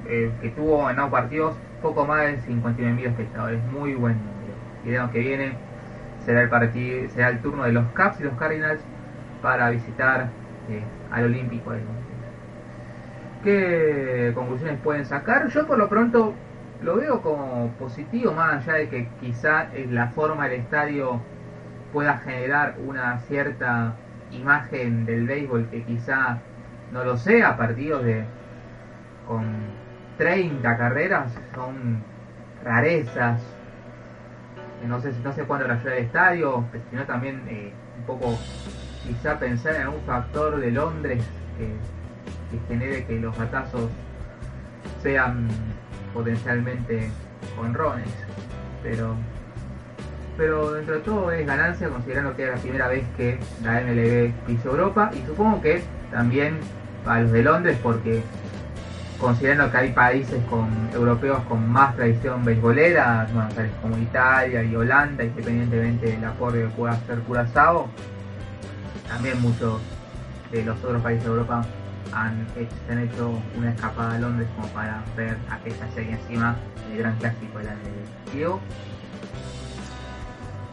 [0.07, 5.07] eh, que tuvo en los partidos poco más de 59 mil espectadores, muy buen número.
[5.07, 5.53] Y que viene
[6.25, 8.81] será el partido, será el turno de los Caps y los Cardinals
[9.41, 10.29] para visitar
[10.69, 11.71] eh, al Olímpico.
[13.43, 15.47] ¿Qué conclusiones pueden sacar?
[15.49, 16.33] Yo por lo pronto
[16.81, 21.21] lo veo como positivo, más allá de que quizá la forma del estadio
[21.93, 23.93] pueda generar una cierta
[24.31, 26.39] imagen del béisbol que quizá
[26.91, 28.25] no lo sea, partidos de
[29.27, 29.45] con
[30.17, 32.03] 30 carreras son
[32.63, 33.41] rarezas,
[34.87, 38.37] no sé, no sé cuándo la ciudad del estadio, sino también eh, un poco
[39.05, 41.23] quizá pensar en algún factor de Londres
[41.57, 41.75] que,
[42.67, 43.89] genere que los batazos
[45.03, 45.47] sean
[46.13, 47.09] potencialmente
[47.59, 48.07] honrones.
[48.81, 49.15] Pero
[50.37, 54.33] pero dentro de todo es ganancia considerando que es la primera vez que la MLB
[54.45, 56.57] pisó Europa y supongo que también
[57.05, 58.21] para los de Londres porque
[59.19, 63.27] considerando que hay países con europeos con más tradición beisbolera,
[63.81, 67.89] como Italia y Holanda, independientemente del aporte que pueda hacer Curazao,
[69.07, 69.81] también muchos
[70.51, 71.65] de los otros países de Europa
[72.11, 76.55] han se han hecho una escapada a Londres como para ver aquella serie encima
[76.89, 77.75] del gran clásico de la
[78.33, 78.59] Diego.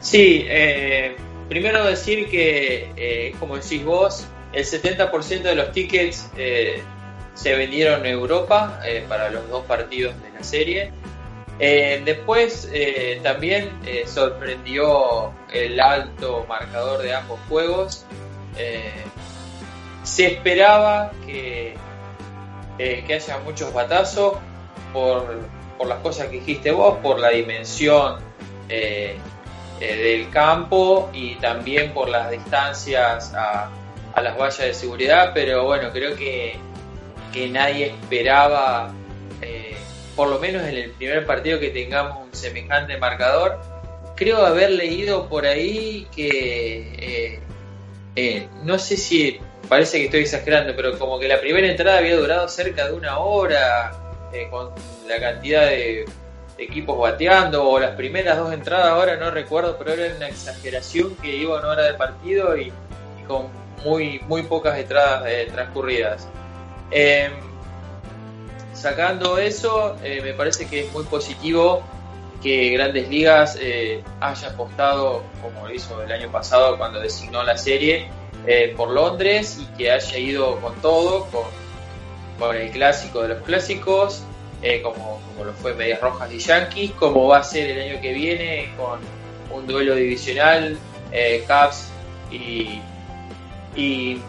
[0.00, 1.16] Sí, eh,
[1.48, 6.82] primero decir que, eh, como decís vos, el 70% de los tickets eh,
[7.34, 10.92] se vendieron en Europa eh, para los dos partidos de la serie.
[11.58, 13.70] Eh, después eh, también
[14.06, 18.04] sorprendió el alto marcador de ambos juegos.
[20.02, 21.74] Se esperaba que,
[22.76, 24.38] que haya muchos batazos
[24.92, 25.40] por,
[25.78, 28.20] por las cosas que dijiste vos, por la dimensión
[28.68, 33.70] del campo y también por las distancias a,
[34.14, 36.58] a las vallas de seguridad, pero bueno, creo que,
[37.32, 38.92] que nadie esperaba,
[39.40, 39.74] eh,
[40.14, 43.58] por lo menos en el primer partido, que tengamos un semejante marcador.
[44.16, 47.40] Creo haber leído por ahí que, eh,
[48.14, 52.16] eh, no sé si parece que estoy exagerando, pero como que la primera entrada había
[52.16, 53.92] durado cerca de una hora,
[54.32, 54.70] eh, con
[55.08, 56.04] la cantidad de,
[56.58, 61.34] equipos bateando, o las primeras dos entradas, ahora no recuerdo, pero era una exageración que
[61.34, 62.72] iba una hora de partido y,
[63.20, 63.48] y con
[63.82, 66.28] muy, muy pocas entradas eh, transcurridas.
[66.92, 67.30] Eh,
[68.82, 71.84] sacando eso, eh, me parece que es muy positivo
[72.42, 78.08] que Grandes Ligas eh, haya apostado, como hizo el año pasado cuando designó la serie,
[78.44, 81.62] eh, por Londres y que haya ido con todo, con,
[82.56, 84.24] el clásico de los clásicos,
[84.82, 88.12] como, como lo fue Medias Rojas y Yankees, como va a ser el año que
[88.12, 88.98] viene con
[89.56, 90.76] un duelo divisional,
[91.46, 91.92] Cubs
[92.32, 92.80] y,
[93.76, 94.20] y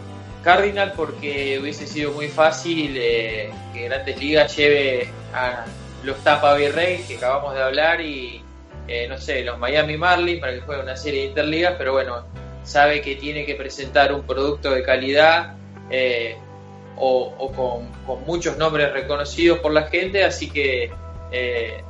[0.44, 5.64] Cardinal, porque hubiese sido muy fácil eh, que Grandes Ligas lleve a
[6.04, 8.42] los Tampa Bay Rays, que acabamos de hablar, y
[8.86, 12.26] eh, no sé, los Miami Marlins para que juegue una serie de interligas, pero bueno,
[12.62, 15.56] sabe que tiene que presentar un producto de calidad
[15.88, 16.36] eh,
[16.96, 17.50] o,
[18.06, 20.92] con, muchos nombres reconocidos por la gente, así que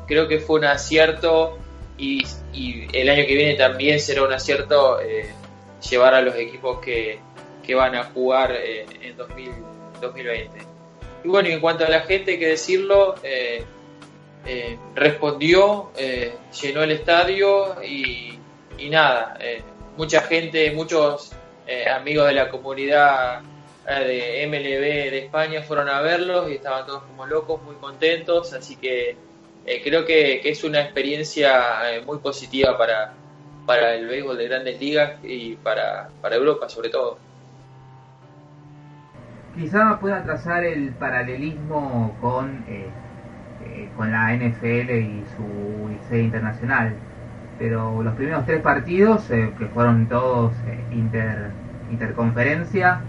[0.07, 1.59] creo que fue un acierto
[1.99, 2.25] y,
[2.93, 4.99] el año que viene también será un acierto
[5.91, 7.19] llevar a los equipos que,
[7.65, 9.51] que van a jugar eh, en 2000,
[10.01, 10.59] 2020.
[11.25, 13.65] Y bueno, y en cuanto a la gente, hay que decirlo, eh,
[14.47, 18.39] eh, respondió, eh, llenó el estadio y,
[18.91, 19.63] nada, eh,
[19.97, 21.33] mucha gente, muchos
[21.91, 23.41] amigos de la comunidad
[23.87, 28.77] de MLB de España fueron a verlos y estaban todos como locos, muy contentos, así
[28.77, 29.17] que
[29.83, 33.15] creo que, que, es una experiencia muy positiva para,
[33.65, 37.17] para el béisbol de grandes ligas y para, para Europa sobre todo.
[39.55, 42.89] Quizá pueda trazar el paralelismo con, eh,
[43.65, 46.95] eh, con la NFL y su serie internacional,
[47.57, 50.53] pero los primeros tres partidos, eh, que fueron todos
[50.91, 51.51] inter,
[51.89, 53.01] interconferencia,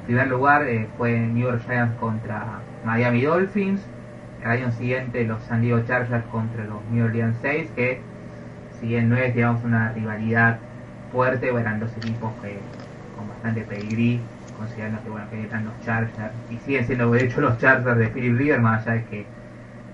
[0.00, 0.66] en primer lugar
[0.98, 3.80] fue New York Giants contra Miami Dolphins,
[4.44, 8.00] el año siguiente los San Diego Chargers contra los New Orleans Saints, que
[8.78, 10.58] si bien no es digamos una rivalidad
[11.10, 12.58] fuerte, eran dos equipos que
[13.16, 14.20] con bastante pedigrí
[14.56, 18.36] considerando que bueno están los Chargers y siguen siendo de hecho los Chargers de Philip
[18.36, 19.26] Rivers más allá de que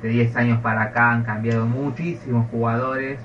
[0.02, 3.20] de 10 años para acá han cambiado muchísimos jugadores.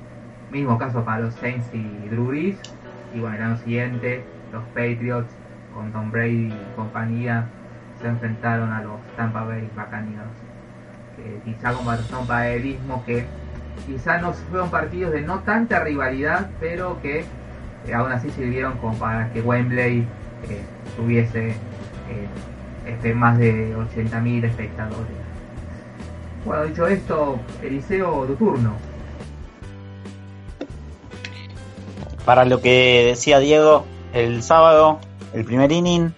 [0.51, 5.33] Mismo caso para los Saints y Drew y bueno el año siguiente los Patriots
[5.73, 7.45] con Tom Brady y compañía
[8.01, 10.29] se enfrentaron a los Tampa Bay Buccaneers
[11.15, 13.25] que quizá con bastante paralelismo que
[13.85, 17.25] quizá no fueron partidos de no tanta rivalidad pero que
[17.87, 20.05] eh, aún así sirvieron como para que Wembley
[20.49, 20.61] eh,
[20.95, 21.55] tuviese eh,
[22.85, 25.17] este, más de 80.000 espectadores.
[26.45, 28.73] Bueno, dicho esto, Eliseo, tu turno.
[32.25, 34.99] Para lo que decía Diego, el sábado,
[35.33, 36.13] el primer inning,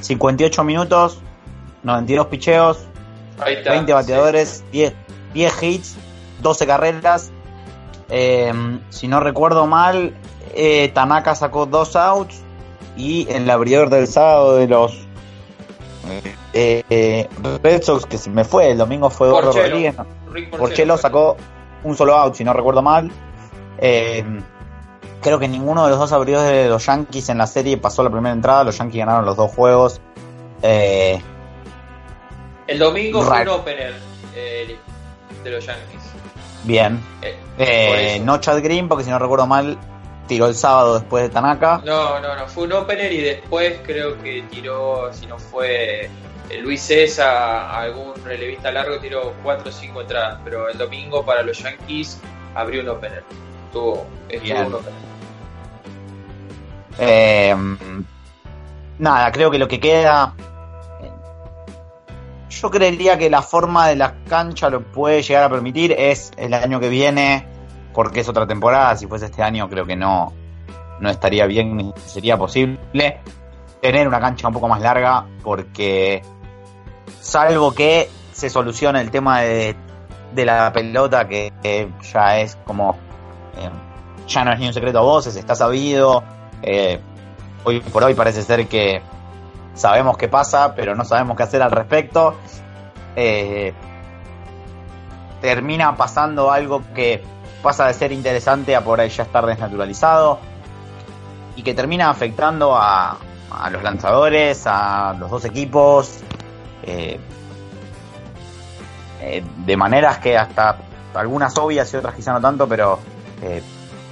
[0.00, 1.20] 58 minutos,
[1.82, 2.86] 92 picheos,
[3.46, 4.64] está, 20 bateadores, sí.
[4.72, 4.94] 10,
[5.34, 5.96] 10 hits,
[6.42, 7.30] 12 carreras.
[8.08, 8.52] Eh,
[8.90, 10.14] si no recuerdo mal,
[10.54, 12.42] eh, Tanaka sacó dos outs
[13.00, 15.06] y el abridor del sábado de los
[16.52, 17.28] eh, eh,
[17.62, 19.94] Red Sox, que se me fue, el domingo fue Gordo Rodríguez.
[20.56, 21.36] Porchelo sacó
[21.82, 23.10] un solo out, si no recuerdo mal.
[23.78, 24.22] Eh,
[25.22, 28.10] creo que ninguno de los dos abridores de los Yankees en la serie pasó la
[28.10, 28.64] primera entrada.
[28.64, 30.00] Los Yankees ganaron los dos juegos.
[30.62, 31.20] Eh,
[32.66, 33.94] el domingo fue un opener
[34.34, 36.02] de los Yankees.
[36.64, 37.00] Bien.
[38.26, 39.78] No Chad Green, porque si no recuerdo mal,
[40.30, 41.82] tiró el sábado después de Tanaka.
[41.84, 46.08] No, no, no, fue un opener y después creo que tiró, si no fue
[46.62, 51.58] Luis César, algún relevista largo, tiró 4 o 5 entradas, pero el domingo para los
[51.58, 52.20] Yankees
[52.54, 53.24] abrió un opener.
[53.72, 55.10] Tuvo, estuvo un opener.
[57.00, 57.56] Eh,
[59.00, 60.32] nada, creo que lo que queda
[62.50, 66.52] yo creería que la forma de la cancha lo puede llegar a permitir es el
[66.52, 67.46] año que viene,
[67.92, 68.96] porque es otra temporada.
[68.96, 70.32] Si fuese este año, creo que no,
[71.00, 73.20] no estaría bien ni sería posible
[73.80, 76.22] tener una cancha un poco más larga, porque
[77.20, 79.76] salvo que se solucione el tema de,
[80.34, 81.52] la pelota, que,
[82.12, 82.96] ya es como.
[83.56, 83.70] Eh,
[84.26, 86.22] ya no es ni un secreto a voces, está sabido.
[86.62, 87.00] Eh,
[87.64, 89.02] hoy por hoy parece ser que
[89.74, 92.36] sabemos qué pasa, pero no sabemos qué hacer al respecto.
[93.16, 93.72] Eh,
[95.40, 97.22] termina pasando algo que
[97.62, 100.38] pasa de ser interesante a por ahí ya estar desnaturalizado
[101.56, 103.18] y que termina afectando a,
[103.70, 106.20] los lanzadores, a los dos equipos,
[106.82, 107.18] eh,
[109.20, 110.78] eh, de maneras que hasta
[111.14, 112.98] algunas obvias y otras quizá no tanto, pero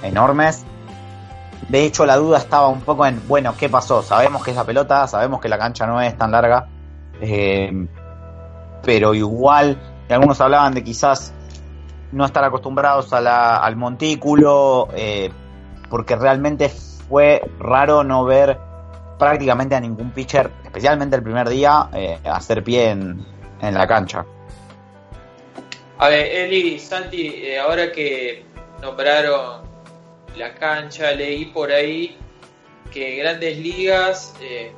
[0.03, 0.65] enormes.
[1.67, 4.01] De hecho, la duda estaba un poco en, bueno, ¿qué pasó?
[4.01, 6.67] Sabemos que es la pelota, sabemos que la cancha no es tan larga,
[7.21, 7.71] eh,
[8.83, 9.77] pero igual,
[10.09, 11.33] algunos hablaban de quizás
[12.11, 15.31] no estar acostumbrados a la, al montículo, eh,
[15.89, 18.57] porque realmente fue raro no ver
[19.17, 23.25] prácticamente a ningún pitcher, especialmente el primer día, eh, hacer pie en,
[23.61, 24.25] en la cancha.
[25.97, 28.45] A ver, Eli, Santi, ahora que
[28.81, 29.63] nombraron
[30.37, 32.17] la cancha, leí por ahí
[32.91, 34.71] que Grandes Ligas eh,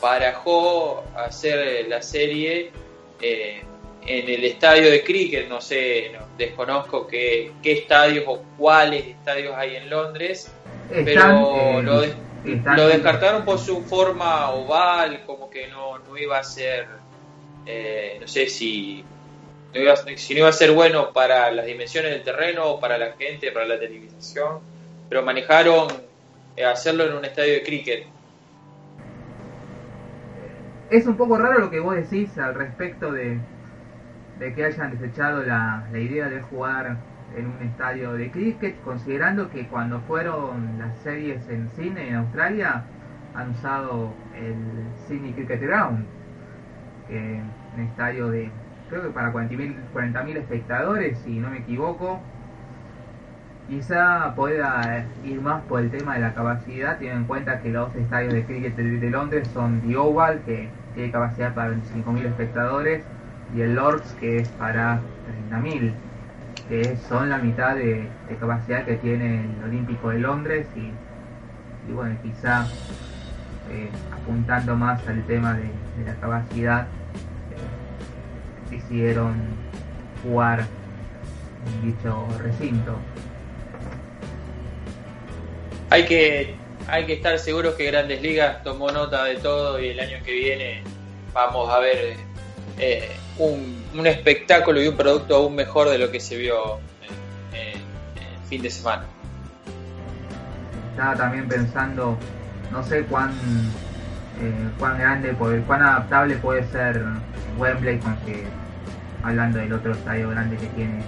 [0.00, 2.70] barajó hacer la serie
[3.20, 3.64] eh,
[4.06, 9.90] en el estadio de cricket, no sé, desconozco qué, estadios o cuáles estadios hay en
[9.90, 10.50] Londres,
[10.88, 12.02] pero eh, lo,
[12.76, 16.86] lo, descartaron por su forma oval, como que no, no iba a ser,
[17.66, 19.04] eh, no sé si
[19.74, 22.96] no, iba, si no iba a ser bueno para las dimensiones del terreno, o para
[22.96, 24.60] la gente, para la televisión
[25.08, 25.88] pero manejaron
[26.56, 28.06] eh, hacerlo en un estadio de cricket.
[30.90, 33.38] Es un poco raro lo que vos decís al respecto de,
[34.38, 36.96] de que hayan desechado la, la idea de jugar
[37.36, 42.84] en un estadio de cricket, considerando que cuando fueron las series en cine en Australia
[43.34, 44.56] han usado el
[45.06, 46.04] Sydney Cricket Ground,
[47.08, 47.40] que
[47.74, 48.50] un estadio de
[48.88, 52.20] creo que para 40.000 40 espectadores, si no me equivoco,
[53.68, 57.92] Quizá pueda ir más por el tema de la capacidad, teniendo en cuenta que los
[57.96, 63.04] estadios de cricket de, Londres son The Oval, que tiene capacidad para 25.000 espectadores,
[63.54, 65.00] y el Lords, que es para
[65.50, 65.92] 30.000,
[66.68, 68.08] que son la mitad de,
[68.40, 72.66] capacidad que tiene el Olímpico de Londres, y, bueno, quizá
[73.70, 75.70] eh, apuntando más al tema de,
[76.04, 79.34] la capacidad, eh, decidieron
[80.22, 80.66] jugar
[81.66, 82.96] en dicho recinto.
[85.90, 86.56] Hay que,
[86.88, 90.32] hay que estar seguros que Grandes Ligas tomó nota de todo y el año que
[90.32, 90.82] viene
[91.32, 92.16] vamos a ver
[92.78, 96.78] eh, un, espectáculo y un producto aún mejor de lo que se vio
[97.52, 99.04] el fin de semana.
[100.90, 102.16] Estaba también pensando,
[102.70, 103.32] no sé cuán,
[104.40, 105.32] eh, cuán grande,
[105.66, 107.02] cuán adaptable puede ser
[107.58, 108.16] Wembley, con
[109.22, 111.02] hablando del otro estadio grande que tiene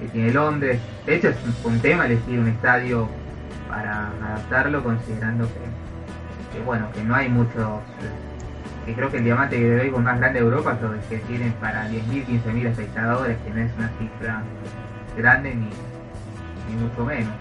[0.00, 0.80] que tiene Londres.
[1.06, 3.08] De hecho es un tema elegir un estadio
[3.68, 5.48] para adaptarlo considerando
[6.52, 7.80] que, bueno que no hay muchos
[8.84, 12.26] que creo que el diamante béisbol más grande de Europa son que tienen para 10.000,
[12.26, 14.42] 15.000 espectadores que no es una cifra
[15.16, 15.70] grande ni,
[16.68, 17.32] ni mucho menos.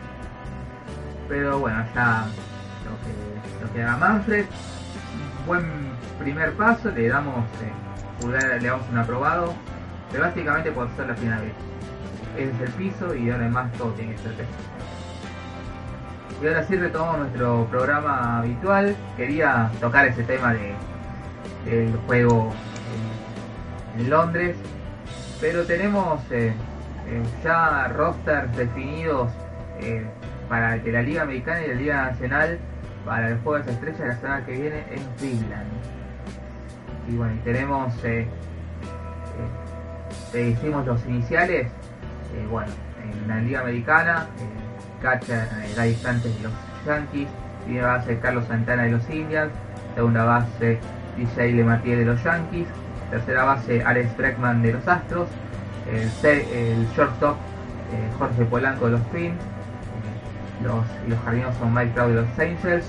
[1.28, 2.26] Pero bueno ya
[2.86, 4.46] lo que, lo que haga Manfred.
[5.46, 5.66] Buen
[6.20, 9.54] primer paso le damos eh, le damos un aprobado
[10.12, 11.41] pero básicamente por ser la final.
[12.38, 14.34] Es el piso y además todo tiene que ser
[16.41, 18.96] y ahora sí retomamos nuestro programa habitual.
[19.16, 20.74] Quería tocar ese tema de,
[21.66, 22.51] del juego
[23.97, 24.55] en, Londres,
[25.39, 26.53] pero tenemos eh,
[27.07, 29.30] eh, ya rosters definidos
[29.80, 30.03] eh,
[30.49, 32.59] para la Liga Americana y la Liga Nacional
[33.05, 35.70] para el juego de las estrellas la semana que viene en Cleveland.
[37.07, 37.93] Y bueno, tenemos,
[40.34, 41.68] hicimos los iniciales,
[42.49, 42.72] bueno,
[43.03, 44.28] en la Liga Americana
[45.03, 46.53] catcher la distante de los
[46.88, 47.28] Yankees,
[47.66, 49.51] primera base Carlos Santana de los Indians,
[49.95, 50.80] segunda base
[51.18, 52.68] DJ LeMartier de los Yankees,
[53.09, 55.28] tercera base Alex Breckman de los Astros,
[55.91, 57.36] el, shortstop
[57.91, 62.39] eh, Jorge Polanco de los Twins, eh, los, los jardineros son Mike Trout de los
[62.39, 62.86] Angels,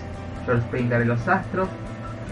[0.46, 1.68] George Springer de los Astros,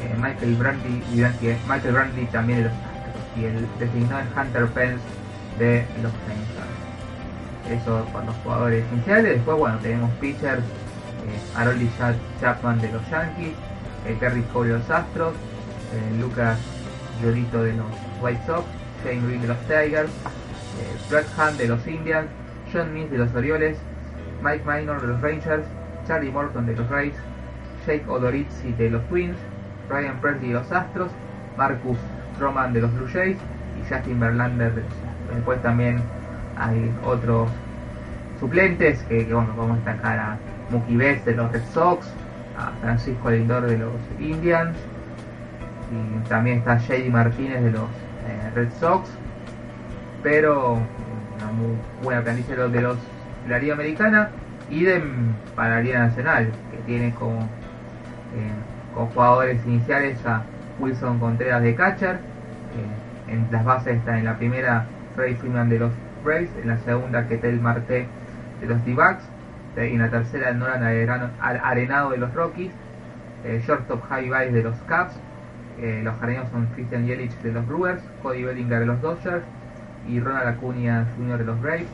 [0.03, 1.25] eh, Michael Brantley y
[1.69, 2.93] Michael Brantley también de los Astros.
[3.37, 5.03] Y el designado Hunter Pence
[5.59, 6.73] de los Angels.
[7.83, 9.35] Eso con los jugadores iniciales.
[9.37, 11.91] Después, bueno, tenemos pitchers, eh,
[12.41, 13.55] Chapman de los Yankees,
[14.07, 15.35] eh, Gary Cole de los Astros,
[16.21, 16.59] Lucas
[17.23, 17.87] Llorito de los
[18.21, 18.65] White Sox,
[19.05, 22.29] Shane Green de los Tigers, eh, Brett Hunt de los Indians,
[22.73, 23.79] John Means de los Orioles,
[24.43, 25.65] Mike Minor de los Rangers,
[26.07, 27.15] Charlie Morton de los Rays,
[27.87, 29.37] Jake Odorizzi de los Twins,
[29.89, 31.11] Ryan Presley de los Astros,
[31.57, 31.99] Marcus
[32.37, 33.37] Stroman de los Blue Jays
[33.79, 34.91] y Justin Verlander de los
[35.35, 36.01] Después también
[36.59, 37.49] hay otros
[38.39, 40.39] suplentes que, bueno, vamos a destacar a
[40.71, 42.07] Mookie Betts de los Red Sox,
[42.59, 44.77] a Francisco Lindor de los Indians
[45.93, 47.83] y también está JD Martínez de los
[48.27, 49.11] eh, Red Sox,
[50.23, 52.99] pero una muy buena planilla de los
[53.45, 54.31] de la Liga Americana
[54.71, 55.03] y de,
[55.55, 60.43] para la Liga Nacional, que tiene como, eh, jugadores iniciales a
[60.79, 64.87] Wilson Contreras de catcher, eh, en las bases está en la primera
[65.17, 65.93] Ray Freeman de los
[66.25, 68.07] Braves, en la segunda Ketel Marte
[68.61, 70.83] de los y en la tercera Nolan
[71.41, 72.71] Arenado de los Rockies,
[73.45, 75.19] eh, shortstop Javi Baez de los Cubs,
[75.81, 79.45] eh, los jardines son Christian Yelich de los Brewers, Cody Bellinger de los Dodgers
[80.09, 81.39] y Ronald Acuña Jr.
[81.39, 81.89] de los Braves.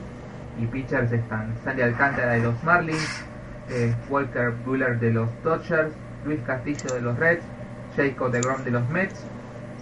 [0.60, 3.24] Y pitchers están Sandy Alcántara de los Marlins,
[3.70, 5.92] eh, Walker Buehler de los Dodgers,
[6.24, 7.44] Luis Castillo de los Reds,
[7.96, 9.24] Jacob DeGrom de los Mets,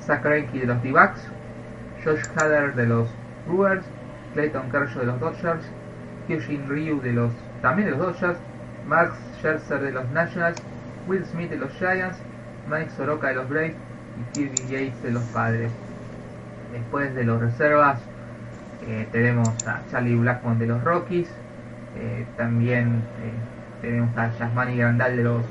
[0.02, 1.20] Zach de los D-Backs,
[2.04, 3.08] Josh Hader de los
[3.46, 3.84] Brewers,
[4.34, 5.64] Clayton Kershaw de los Dodgers,
[6.26, 7.32] Kyushin Ryu de los
[7.62, 8.38] también de los Dodgers,
[8.86, 10.62] Max Scherzer de los Nationals,
[11.08, 12.18] Will Smith de los Giants,
[12.68, 13.76] Mike Soroka de los Braves
[14.32, 15.70] Kirby Yates de los Padres.
[16.72, 18.00] Después de los reservas
[18.88, 21.28] eh, tenemos a Charlie Blackmon de los Rockies,
[21.98, 25.42] eh, también eh, tenemos a Yasmani Grandal de los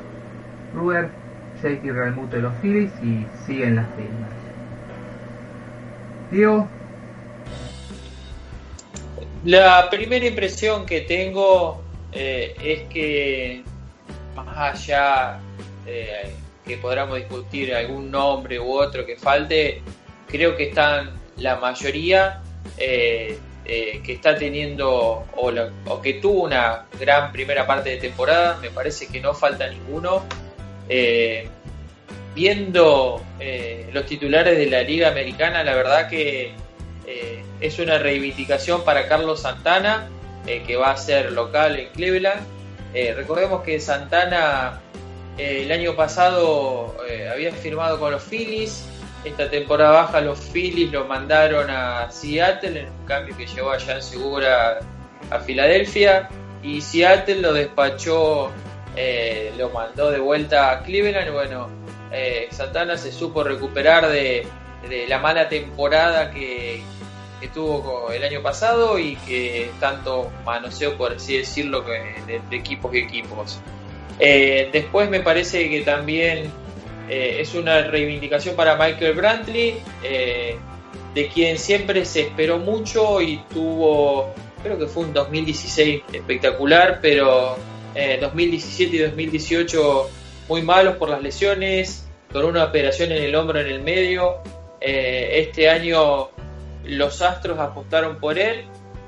[0.74, 1.10] Brewers,
[1.62, 4.30] JT Realmuto de los Phillies y siguen las firmas.
[6.32, 6.68] Diego.
[9.44, 13.64] La primera impresión que tengo es que
[14.36, 15.40] más allá
[16.66, 19.82] que podamos discutir algún nombre u otro que falte,
[20.28, 22.42] creo que están la mayoría
[22.78, 28.70] eh, eh, que está teniendo o, que tuvo una gran primera parte de temporada, me
[28.70, 30.24] parece que no falta ninguno.
[30.88, 31.48] Eh,
[32.36, 33.24] viendo
[33.94, 36.54] los titulares de la Liga Americana, la verdad que
[37.62, 40.10] es una reivindicación para Carlos Santana,
[40.46, 42.46] que va a ser local en Cleveland.
[43.16, 44.82] recordemos que Santana
[45.38, 48.88] el año pasado eh, había firmado con los Phillies.
[49.24, 53.80] Esta temporada baja los Phillies lo mandaron a Seattle en un cambio que llevó a
[53.80, 54.80] Jan Segura
[55.30, 56.30] a Filadelfia.
[56.64, 58.52] Y Seattle lo despachó,
[58.96, 61.32] eh, lo mandó de vuelta a Cleveland.
[61.32, 61.70] Bueno,
[62.12, 64.48] eh, Santana se supo recuperar de,
[65.08, 66.82] la mala temporada que,
[67.54, 73.60] tuvo el año pasado y que tanto manoseó, por así decirlo, de equipos y equipos.
[74.20, 76.50] Eh, después me parece que también
[77.10, 80.58] eh, es una reivindicación para Michael Brantley, eh,
[81.14, 87.58] de quien siempre se esperó mucho y tuvo, creo que fue un 2016 espectacular, pero
[88.20, 90.10] 2017 y 2018
[90.50, 94.40] muy malos por las lesiones, con una operación en el hombro en el medio.
[94.82, 96.30] este año
[96.84, 98.66] los Astros apostaron por él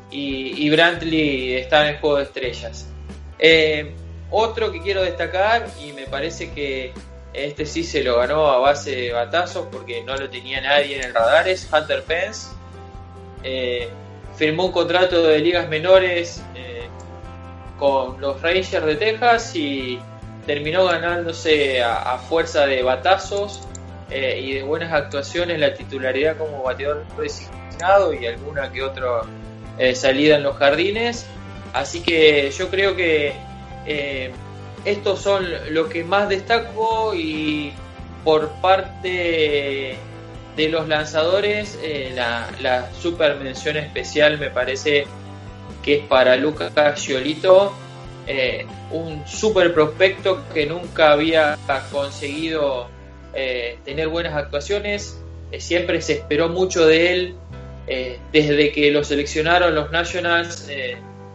[0.09, 2.87] y, y Brantley está en el juego de estrellas.
[4.29, 6.93] Otro que quiero destacar, y me parece que
[7.33, 11.05] este sí se lo ganó a base de batazos porque no lo tenía nadie en
[11.05, 12.49] el radar, es Hunter Pence.
[13.43, 13.89] Eh,
[14.35, 16.87] firmó un contrato de ligas menores eh,
[17.77, 19.99] con los Rangers de Texas y
[20.45, 23.61] terminó ganándose a, fuerza de batazos
[24.09, 29.21] eh, y de buenas actuaciones la titularidad como bateador designado y alguna que otra
[29.93, 31.27] salida en los jardines.
[31.73, 33.33] Así que yo creo que
[33.87, 34.31] eh,
[34.83, 37.71] estos son lo que más destaco y
[38.23, 39.95] por parte
[40.55, 45.07] de los lanzadores, eh, la, super mención especial me parece
[45.81, 47.73] que es para Lucas Giolito,
[48.27, 51.57] eh, un super prospecto que nunca había
[51.91, 52.89] conseguido
[53.85, 55.21] tener buenas actuaciones,
[55.59, 57.35] siempre se esperó mucho de él,
[58.31, 60.67] desde que lo seleccionaron los Nationals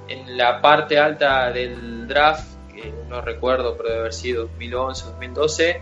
[0.08, 5.80] en la parte alta del draft, que no recuerdo, pero debe haber sido 2011, 2012.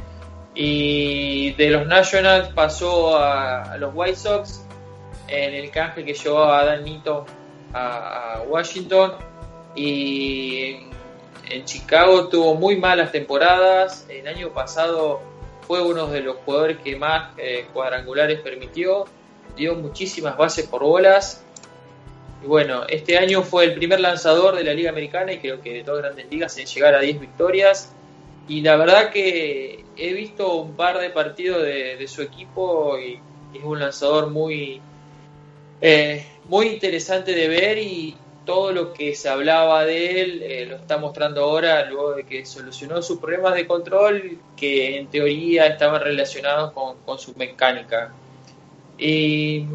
[0.55, 4.67] Y de los Nationals pasó a, los White Sox
[5.29, 6.85] en el canje que llevó a Dan
[7.73, 9.13] a, Washington.
[9.77, 10.89] Y
[11.49, 14.07] en, Chicago tuvo muy malas temporadas.
[14.09, 15.21] El año pasado
[15.63, 19.05] fue uno de los jugadores que más eh, cuadrangulares permitió.
[19.57, 21.45] Dio muchísimas bases por bolas
[22.43, 25.75] y bueno, este año fue el primer lanzador de la Liga Americana y creo que
[25.75, 27.93] de todas las grandes ligas en llegar a 10 victorias.
[28.49, 33.21] Y la verdad que he visto un par de partidos de, su equipo y,
[33.57, 34.81] es un lanzador muy,
[35.81, 40.77] eh, muy interesante de ver y todo lo que se hablaba de él eh, lo
[40.77, 46.01] está mostrando ahora luego de que solucionó sus problemas de control que en teoría estaban
[46.01, 48.13] relacionados con, su mecánica.
[48.99, 49.67] Y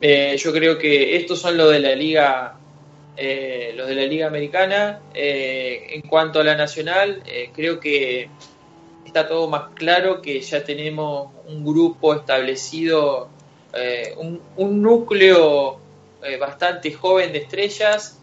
[0.00, 2.54] eh, yo creo que estos son los de la liga
[3.74, 7.20] los de la liga americana en cuanto a la nacional
[7.52, 8.30] creo que
[9.08, 13.28] está todo más claro que ya tenemos un grupo establecido,
[13.72, 15.80] eh, un, núcleo
[16.22, 18.20] eh, bastante joven de estrellas.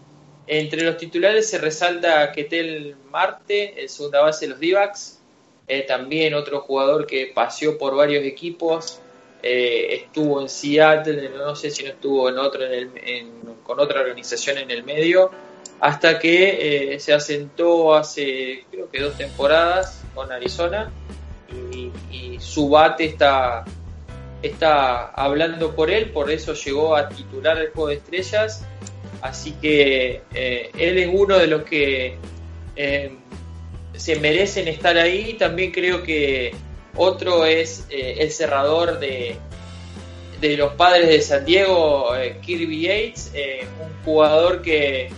[0.47, 5.19] Entre los titulares se resalta Ketel Marte, el segunda base de los Divacs,
[5.67, 9.01] eh, también otro jugador que paseó por varios equipos,
[9.47, 12.63] estuvo en Seattle, no sé si no estuvo en otro
[13.63, 15.29] con otra organización en el medio,
[15.79, 20.91] hasta que se asentó hace creo que dos temporadas con Arizona
[22.11, 23.63] y, su bate está,
[24.41, 28.65] está hablando por él, por eso llegó a titular el juego de estrellas.
[29.21, 32.17] Así que eh, él es uno de los que
[32.75, 33.11] eh,
[33.95, 35.33] se merecen estar ahí.
[35.33, 36.53] También creo que
[36.95, 39.37] otro es eh, el cerrador de,
[40.41, 42.09] de los padres de San Diego,
[42.41, 43.31] Kirby Yates,
[43.81, 45.09] un jugador que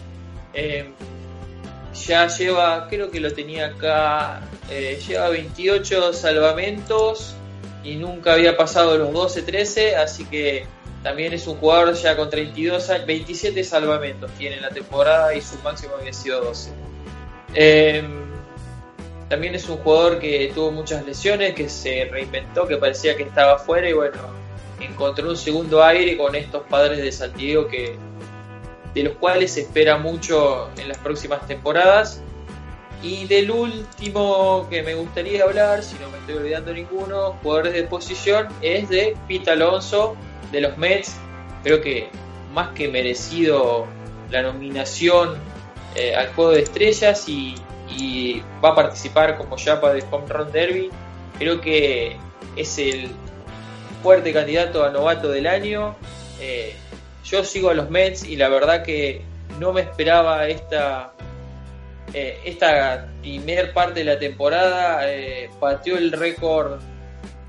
[2.05, 7.36] ya lleva, creo que lo tenía acá, eh, lleva 28 salvamentos
[7.84, 10.65] y nunca había pasado los 12-13, así que
[11.03, 15.57] también es un jugador ya con 32 27 salvamentos tiene en la temporada y su
[15.59, 16.71] máximo había sido 12.
[19.30, 23.57] También es un jugador que tuvo muchas lesiones, que se reinventó, que parecía que estaba
[23.57, 24.17] fuera y bueno,
[24.80, 27.97] encontró un segundo aire con estos padres de Santiago que
[28.93, 32.21] de los cuales se espera mucho en las próximas temporadas.
[33.03, 37.84] Y del último que me gustaría hablar, si no me estoy olvidando ninguno, jugadores de
[37.84, 40.15] posición, es de Pete Alonso
[40.51, 41.15] de los Mets.
[41.61, 42.09] Creo que
[42.53, 43.86] más que merecido
[44.32, 45.36] la nominación
[45.95, 47.55] eh, al juego de estrellas y,
[48.63, 50.89] va a participar como Yapa de Home Run Derby.
[51.38, 52.17] Creo que
[52.55, 53.09] es el
[54.03, 55.95] fuerte candidato a novato del año.
[56.39, 56.75] Eh,
[57.23, 59.21] yo sigo a los Mets y la verdad que
[59.59, 61.13] no me esperaba esta,
[62.13, 65.11] eh, esta primer parte de la temporada.
[65.11, 66.79] Eh, pateó el récord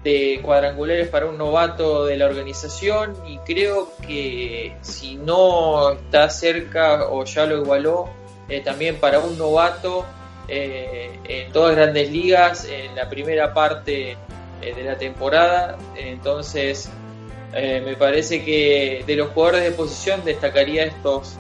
[0.04, 7.08] de cuadrangulares para un novato de la organización y creo que si no está cerca
[7.08, 8.08] o ya lo igualó,
[8.48, 10.06] eh, también para un novato
[10.48, 14.16] en todas grandes ligas en la primera parte
[14.60, 15.76] de la temporada.
[15.96, 16.90] Entonces
[17.52, 21.36] eh, me parece que de los jugadores de posición destacaría estos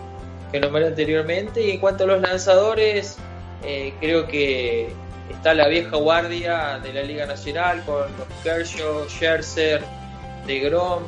[0.50, 1.62] que nombré anteriormente.
[1.62, 3.18] Y en cuanto a los lanzadores,
[3.64, 4.88] eh, creo que
[5.30, 9.82] está la vieja guardia de la Liga Nacional con los Kershaw, Scherzer,
[10.46, 11.02] DeGrom.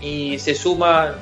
[0.00, 1.14] Y se suma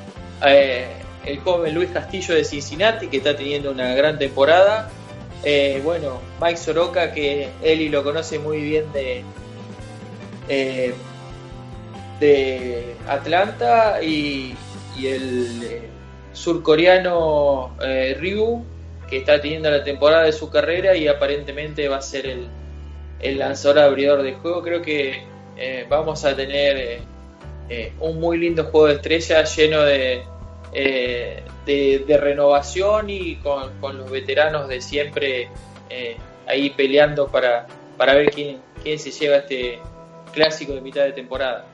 [0.43, 0.87] eh,
[1.23, 4.89] el joven Luis Castillo de Cincinnati, que está teniendo una gran temporada.
[5.83, 9.23] Bueno, Mike Soroka, que Eli lo conoce muy bien de
[12.21, 14.55] de Atlanta y,
[15.03, 15.81] el eh,
[16.31, 18.63] surcoreano eh, Ryu,
[19.09, 22.47] que está teniendo la temporada de su carrera y aparentemente va a ser el,
[23.19, 24.61] el lanzador abridor de juego.
[24.61, 25.23] Creo que
[25.57, 27.01] eh, vamos a tener
[28.01, 30.23] un muy lindo juego de estrellas lleno de,
[30.73, 35.49] de, renovación y con, con, los veteranos de siempre
[36.47, 37.67] ahí peleando para,
[37.97, 39.79] para ver quién, quién se lleva este
[40.33, 41.65] clásico de mitad de temporada.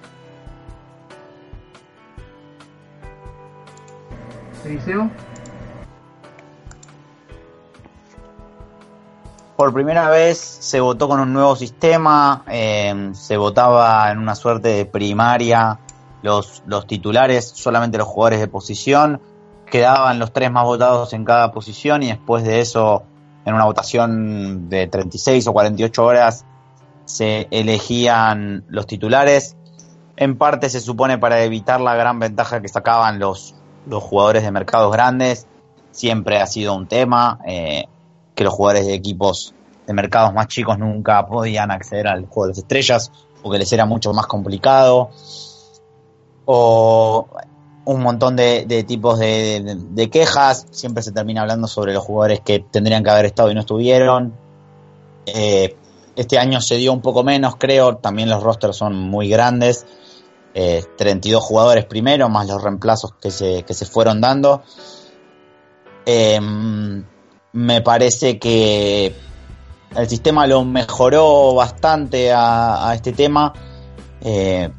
[9.56, 14.70] Por primera vez se votó con un nuevo sistema, eh, se votaba en una suerte
[14.70, 15.80] de primaria
[16.22, 19.22] los, los titulares, solamente los jugadores de posición,
[19.70, 23.04] quedaban los tres más votados en cada posición y después de eso,
[23.46, 26.46] en una votación de 36 o 48 horas,
[27.06, 29.56] se elegían los titulares.
[30.16, 33.56] En parte se supone para evitar la gran ventaja que sacaban los,
[33.86, 35.48] los jugadores de mercados grandes.
[35.92, 37.86] Siempre ha sido un tema, eh,
[38.36, 39.54] que los jugadores de equipos
[39.86, 43.12] de mercados más chicos nunca podían acceder al juego de las estrellas
[43.42, 45.12] o que les era mucho más complicado
[46.48, 47.28] o
[47.86, 53.04] un montón de, tipos de, quejas, siempre se termina hablando sobre los jugadores que tendrían
[53.04, 54.34] que haber estado y no estuvieron.
[55.26, 55.76] Eh,
[56.16, 59.86] este año se dio un poco menos, creo, también los rosters son muy grandes
[60.54, 64.64] 32 eh, jugadores primero, más los reemplazos que se, que se fueron dando.
[66.06, 67.04] Em,
[67.54, 69.14] me parece que
[69.96, 73.54] el sistema lo mejoró bastante a, este tema.
[74.22, 74.70] Eh,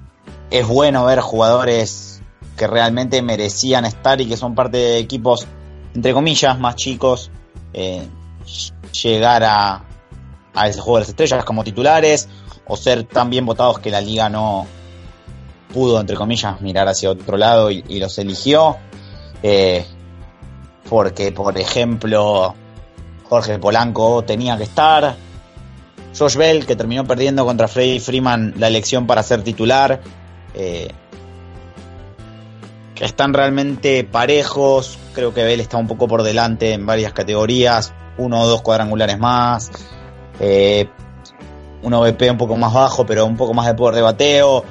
[0.51, 2.23] es bueno ver jugadores
[2.57, 5.47] que realmente merecían estar y que son parte de equipos,
[5.95, 7.31] entre comillas, más chicos,
[7.73, 8.07] eh,
[9.03, 9.85] llegar a,
[10.55, 12.29] a ese juego de las estrellas como titulares
[12.67, 14.67] o ser tan bien votados que la liga no
[15.73, 18.77] pudo, entre comillas, mirar hacia otro lado y, los eligió.
[19.43, 19.85] Eh,
[20.89, 22.55] porque, por ejemplo,
[23.29, 25.17] Jorge Polanco tenía que estar.
[26.19, 30.01] Josh Bell, que terminó perdiendo contra Freddy Freeman la elección para ser titular.
[30.59, 30.91] Eh,
[32.97, 34.99] que están realmente parejos.
[35.15, 37.95] Creo que Bell está un poco por delante en varias categorías.
[38.19, 39.71] Uno o dos cuadrangulares más.
[40.41, 40.89] Eh,
[41.83, 44.65] un OVP un poco más bajo, pero un poco más de poder de bateo.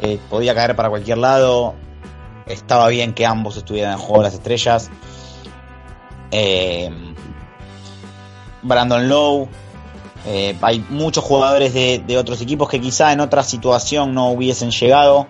[0.00, 1.74] Eh, podía caer para cualquier lado.
[2.46, 4.90] Estaba bien que ambos estuvieran en juego de las estrellas.
[8.62, 9.48] Brandon Lowe.
[10.26, 15.26] Eh, hay muchos jugadores de, otros equipos que quizá en otra situación no hubiesen llegado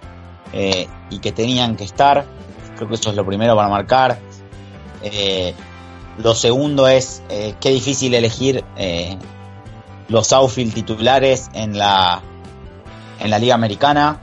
[1.08, 2.26] y que tenían que estar.
[2.76, 4.18] Creo que eso es lo primero para marcar.
[6.18, 8.62] lo segundo es qué difícil elegir
[10.08, 12.20] los outfield titulares en la,
[13.18, 14.20] en la Liga Americana.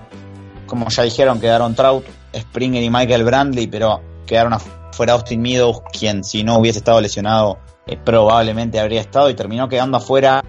[0.68, 2.06] Como ya dijeron, quedaron Trout,
[2.36, 7.58] Springer y Michael Brandley, pero quedaron afuera Austin Meadows, quien si no hubiese estado lesionado
[7.88, 10.44] eh, probablemente habría estado y terminó quedando afuera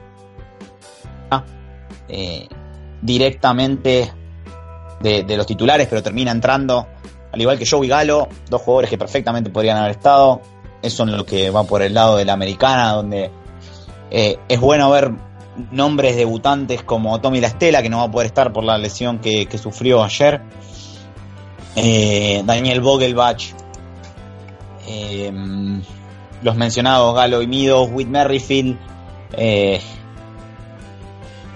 [2.11, 2.49] eh,
[3.03, 4.13] directamente
[5.01, 6.87] de, los titulares, pero termina entrando,
[7.33, 10.43] al igual que Joey Galo, dos jugadores que perfectamente podrían haber estado.
[10.83, 13.31] Eso en lo que va por el lado de la americana, donde
[14.11, 15.13] eh, es bueno ver
[15.71, 19.19] nombres debutantes como Tommy La Estela, que no va a poder estar por la lesión
[19.19, 20.41] que, sufrió ayer.
[21.77, 23.55] Eh, Daniel Vogelbach.
[26.43, 28.79] Los mencionados Galo y Mido, Whit Merrifield.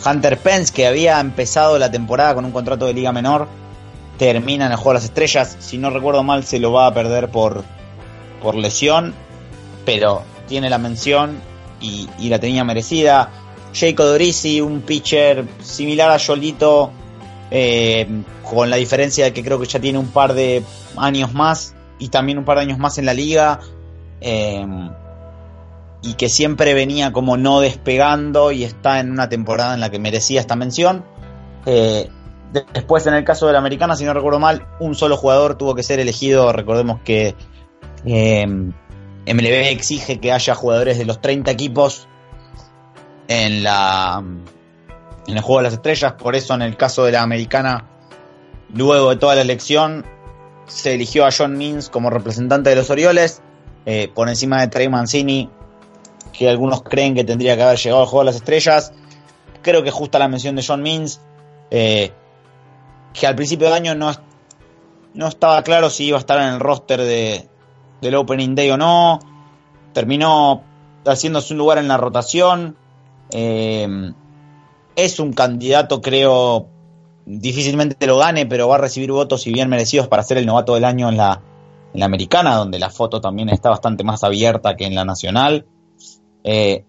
[0.04, 3.48] Hunter Pence, que había empezado la temporada con un contrato de liga menor,
[4.18, 5.56] termina en el juego de las estrellas.
[5.60, 7.64] Si no recuerdo mal, se lo va a perder por,
[8.42, 9.14] por lesión,
[9.84, 11.40] pero tiene la mención
[11.80, 13.30] y, la tenía merecida.
[13.74, 16.92] Jacob Dorisi, un pitcher similar a Yolito,
[17.50, 18.06] eh,
[18.48, 20.62] con la diferencia de que creo que ya tiene un par de
[20.96, 23.60] años más y también un par de años más en la liga.
[24.20, 24.64] Eh,
[26.04, 29.98] y que siempre venía como no despegando y está en una temporada en la que
[29.98, 31.04] merecía esta mención.
[31.64, 32.10] Eh,
[32.74, 35.74] después, en el caso de la americana, si no recuerdo mal, un solo jugador tuvo
[35.74, 36.52] que ser elegido.
[36.52, 37.34] Recordemos que
[38.04, 42.06] MLB exige que haya jugadores de los 30 equipos
[43.28, 44.22] en la
[45.26, 47.86] en el juego de las estrellas, por eso en el caso de la americana,
[48.74, 50.04] luego de toda la elección,
[50.66, 53.40] se eligió a John Means como representante de los Orioles,
[53.86, 55.48] eh, por encima de Trey Mancini,
[56.36, 58.92] que algunos creen que tendría que haber llegado al juego de las estrellas.
[59.62, 61.20] Creo que justa la mención de John Means,
[61.70, 62.12] eh,
[63.14, 64.12] que al principio de año no,
[65.14, 67.48] no estaba claro si iba a estar en el roster de,
[68.02, 69.20] del Opening Day o no.
[69.92, 70.62] Terminó
[71.06, 72.76] haciéndose un lugar en la rotación.
[73.30, 74.12] Eh,
[74.96, 76.68] es un candidato, creo,
[77.24, 80.74] difícilmente lo gane, pero va a recibir votos y bien merecidos para ser el novato
[80.74, 81.40] del año en la,
[81.92, 85.66] en la americana, donde la foto también está bastante más abierta que en la nacional.
[86.44, 86.84] Eh,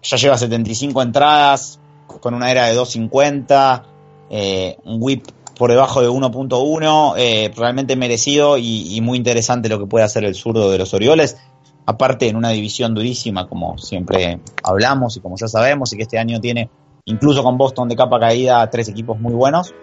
[0.00, 3.84] ya lleva 75 entradas con una era de 250,
[4.30, 5.26] eh, un whip
[5.58, 10.36] por debajo de 1.1, eh, realmente merecido y, muy interesante lo que puede hacer el
[10.36, 11.36] zurdo de los Orioles
[11.84, 16.18] aparte en una división durísima, como siempre hablamos y como ya sabemos, y que este
[16.18, 16.68] año tiene,
[17.06, 19.74] incluso con Boston de capa caída, tres equipos muy buenos.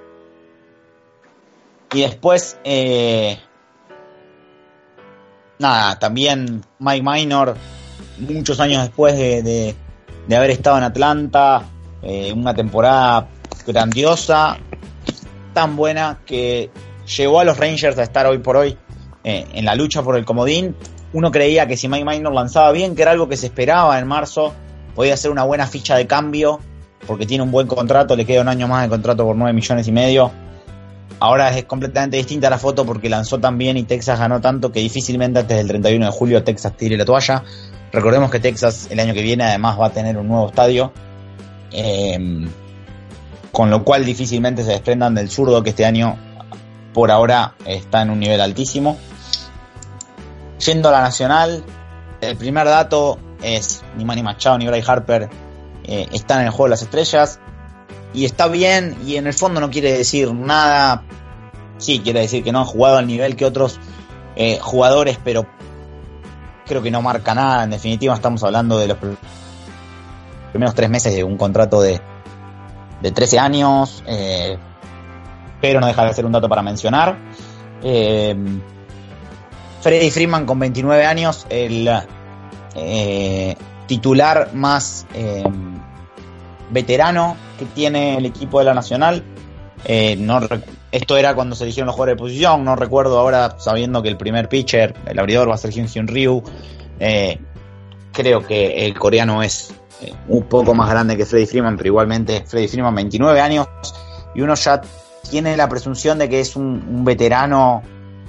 [1.91, 2.59] Y después,
[5.57, 7.57] nada, también Mike Minor,
[8.19, 9.75] muchos años después de,
[10.35, 11.63] haber estado en Atlanta,
[12.01, 13.27] eh, una temporada
[13.65, 14.57] grandiosa,
[15.53, 16.69] tan buena que
[17.17, 18.77] llevó a los Rangers a estar hoy por hoy
[19.23, 20.75] eh, en la lucha por el comodín
[21.15, 24.05] uno creía que si Mike Minor lanzaba bien, que era algo que se esperaba en
[24.05, 24.53] marzo,
[24.95, 26.59] podía ser una buena ficha de cambio,
[27.07, 29.87] porque tiene un buen contrato, le queda un año más de contrato por 9 millones
[29.87, 30.29] y medio.
[31.21, 34.81] Ahora es completamente distinta la foto porque lanzó tan bien y Texas ganó tanto que
[34.81, 37.43] difícilmente antes del 31 de julio Texas tire la toalla.
[37.95, 40.91] Recordemos que Texas el año que viene además va a tener un nuevo estadio.
[41.71, 42.47] Eh,
[43.53, 46.17] con lo cual difícilmente se desprendan del zurdo que este año
[46.93, 48.97] por ahora está en un nivel altísimo.
[50.65, 51.63] Yendo a la nacional,
[52.19, 55.29] el primer dato es ni Manny Machado ni Bray Harper
[55.85, 57.39] eh, están en el juego de las estrellas.
[58.13, 61.03] Y está bien, y en el fondo no quiere decir nada.
[61.77, 63.79] Sí, quiere decir que no han jugado al nivel que otros
[64.35, 65.47] eh, jugadores, pero
[66.65, 67.63] creo que no marca nada.
[67.63, 68.97] En definitiva, estamos hablando de los
[70.51, 72.01] primeros tres meses de un contrato de,
[73.01, 74.03] de 13 años.
[74.07, 74.57] Eh,
[75.61, 77.17] pero no deja de ser un dato para mencionar.
[77.81, 78.35] Eh,
[79.81, 81.89] Freddy Freeman con 29 años, el
[82.75, 83.55] eh,
[83.87, 85.43] titular más eh,
[86.71, 89.23] veterano que tiene el equipo de la Nacional.
[90.17, 90.39] No
[90.91, 94.17] esto era cuando se eligieron los jugadores de posición, no recuerdo ahora sabiendo que el
[94.17, 96.43] primer pitcher, el abridor va a ser Hyun Hyun Ryu.
[98.11, 99.73] creo que el coreano es
[100.27, 103.67] un poco más grande que Freddy Freeman, pero igualmente Freddy Freeman 29 años
[104.33, 104.81] y uno ya
[105.29, 107.81] tiene la presunción de que es un, veterano.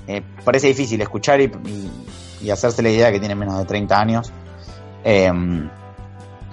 [0.06, 1.50] Eh, parece difícil escuchar y,
[2.50, 4.32] hacerse la idea que tiene menos de 30 años.
[5.02, 5.68] Em,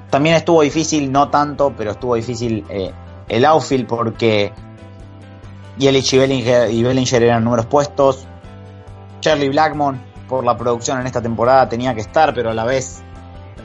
[0.10, 2.92] también estuvo difícil, no tanto, pero estuvo difícil eh,
[3.30, 4.52] el outfield porque
[5.78, 8.26] Yelich y Bellinger, eran números puestos.
[9.22, 13.02] Charlie Blackmon, por la producción en esta temporada, tenía que estar, pero a la vez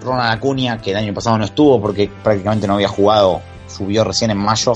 [0.00, 4.30] Ronald Acuña, que el año pasado no estuvo porque prácticamente no había jugado, subió recién
[4.30, 4.74] en mayo.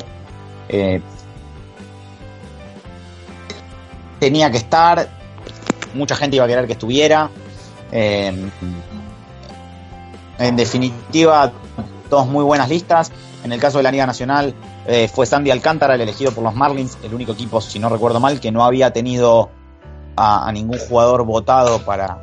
[0.68, 1.00] Eh,
[4.18, 5.08] tenía que estar,
[5.94, 7.30] mucha gente iba a querer que estuviera.
[7.90, 8.50] Eh,
[10.38, 11.52] en definitiva,
[12.10, 13.12] dos muy buenas listas.
[13.44, 14.54] En el caso de la Liga Nacional
[14.86, 18.18] eh, fue Sandy Alcántara, el elegido por los Marlins, el único equipo, si no recuerdo
[18.18, 19.50] mal, que no había tenido
[20.16, 22.18] a, ningún jugador votado para,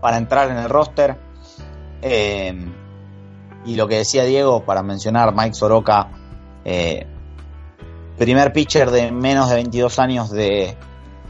[0.00, 1.16] para entrar en el roster.
[2.02, 2.54] Eh,
[3.64, 6.08] y lo que decía Diego, para mencionar, Mike Soroka,
[6.64, 7.06] eh,
[8.18, 10.76] primer pitcher de menos de 22 años de,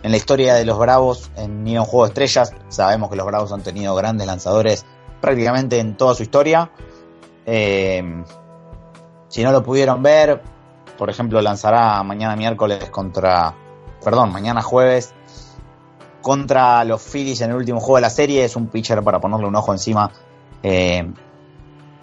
[0.03, 2.55] en la historia de los Bravos en a un juego de estrellas.
[2.69, 4.85] Sabemos que los Bravos han tenido grandes lanzadores
[5.21, 6.71] prácticamente en toda su historia.
[9.29, 10.43] Si no lo pudieron ver,
[10.97, 13.55] por ejemplo, lanzará mañana miércoles contra,
[14.03, 15.15] perdón, mañana jueves
[16.23, 18.45] contra los Phillies en el último juego de la serie.
[18.45, 20.11] Es un pitcher para ponerle un ojo encima
[20.63, 21.09] eh,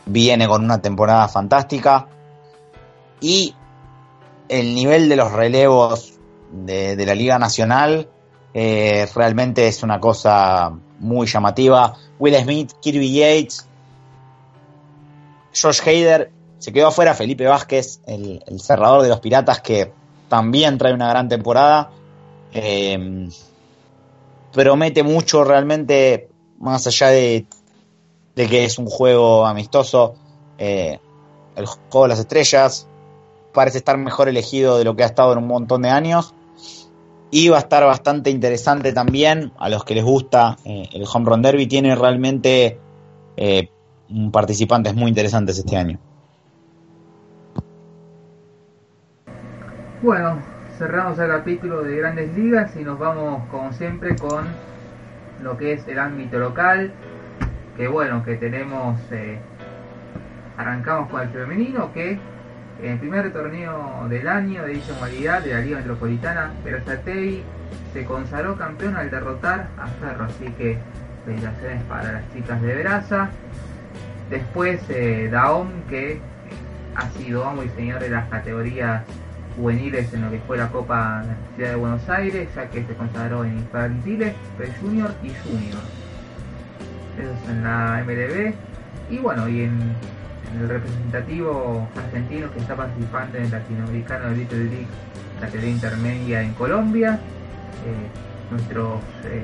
[0.05, 2.07] viene con una temporada fantástica.
[3.19, 3.55] Y
[4.49, 6.19] el nivel de los relevos
[6.51, 8.09] de, la Liga Nacional
[8.53, 11.93] eh, realmente es una cosa muy llamativa.
[12.19, 13.67] Will Smith, Kirby Yates,
[15.53, 16.31] Josh Hader,
[16.63, 19.91] se quedó afuera Felipe Vázquez, el, cerrador de los Piratas, que
[20.29, 21.91] también trae una gran temporada.
[22.53, 23.27] Eh,
[24.53, 27.45] promete mucho realmente, más allá de
[28.35, 30.15] de que es un juego amistoso.
[30.57, 30.99] Eh,
[31.55, 32.87] el juego de las estrellas
[33.53, 36.33] parece estar mejor elegido de lo que ha estado en un montón de años.
[37.31, 41.29] Y va a estar bastante interesante también a los que les gusta eh, el Home
[41.29, 41.67] Run Derby.
[41.67, 42.79] Tiene realmente
[43.37, 43.69] eh,
[44.31, 45.99] participantes muy interesantes este año.
[50.03, 50.37] Bueno,
[50.77, 54.43] cerramos el capítulo de Grandes Ligas y nos vamos como siempre con
[55.41, 56.91] lo que es el ámbito local
[57.77, 59.39] que bueno, que tenemos, eh,
[60.57, 62.19] arrancamos con el femenino, que
[62.81, 67.41] en el primer torneo del año de dicha modalidad de la Liga Metropolitana, Versatei
[67.93, 70.79] se consagró campeón al derrotar a Ferro, así que
[71.23, 73.29] felicitaciones para las chicas de Veraza.
[74.29, 76.19] Después eh, Daom, que
[76.93, 79.03] ha sido amo y señor de las categorías
[79.55, 82.83] juveniles en lo que fue la Copa de la Ciudad de Buenos Aires, ya que
[82.83, 85.81] se consagró en infantiles, pre-junior y junior
[87.17, 88.53] eso en la MLB.
[89.09, 89.95] Y bueno, y en,
[90.59, 94.87] el representativo argentino que está participando en el latinoamericano de Little League,
[95.39, 97.19] categoría intermedia en Colombia.
[97.85, 99.43] Eh, nuestros eh,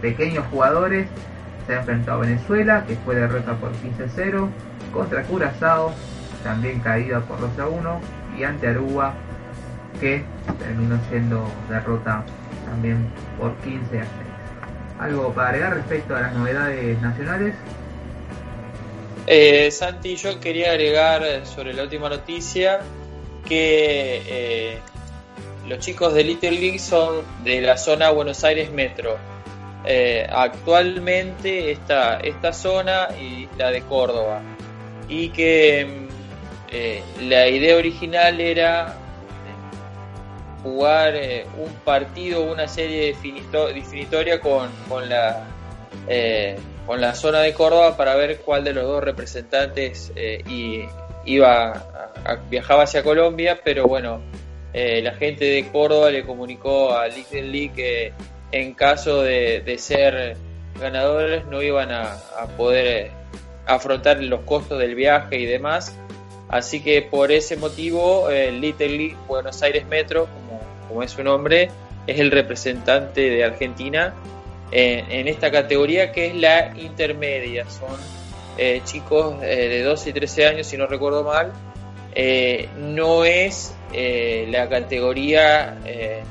[0.00, 1.08] pequeños jugadores
[1.66, 4.48] se han enfrentado a Venezuela, que fue derrota por 15-0,
[4.92, 5.92] contra Curazao,
[6.44, 7.98] también caída por 2-1,
[8.38, 9.14] y ante Aruba,
[10.00, 10.24] que
[10.58, 12.24] terminó siendo derrota
[12.66, 14.08] también por 15 a 6.
[15.00, 17.54] ¿Algo para agregar respecto a las novedades nacionales?
[19.26, 22.80] Eh, Santi, yo quería agregar sobre la última noticia
[23.46, 24.78] que eh,
[25.66, 29.16] los chicos de Little League son de la zona Buenos Aires Metro.
[29.86, 34.42] Eh, actualmente está esta zona y la de Córdoba.
[35.08, 36.08] Y que
[37.20, 38.96] mm, la idea original era
[40.64, 45.46] jugar eh, un partido, una serie definitoria con, con, la,
[46.08, 46.56] eh,
[46.86, 50.42] con la zona de Córdoba para ver cuál de los dos representantes eh,
[51.26, 51.90] iba
[52.48, 54.22] viajaba hacia Colombia, pero bueno,
[54.72, 58.12] la gente de Córdoba le comunicó a Little League que
[58.50, 60.36] en caso de, ser
[60.80, 63.10] ganadores no iban a, a poder
[63.66, 65.94] afrontar los costos del viaje y demás.
[66.48, 70.53] Así que por ese motivo, el Little League Buenos Aires Metro, como
[71.02, 71.70] es su nombre,
[72.06, 74.14] es el representante de Argentina
[74.70, 77.64] en, esta categoría que es la intermedia.
[77.70, 77.98] Son
[78.58, 81.52] eh, chicos eh, de 12 y 13 años, si no recuerdo mal,
[82.14, 86.22] eh, no es eh, la categoría eh,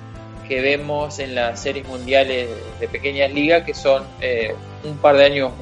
[0.48, 2.48] que vemos en las series mundiales
[2.80, 4.04] de pequeñas ligas, que son
[4.84, 5.54] un par de años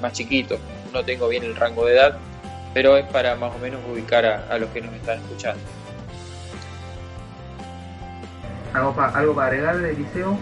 [0.00, 0.58] más chiquitos.
[0.92, 2.18] No tengo bien el rango de edad,
[2.74, 5.62] pero es para más o menos ubicar a, los que nos están escuchando.
[8.72, 10.38] ¿Algo, ¿Algo para agregar del liceo?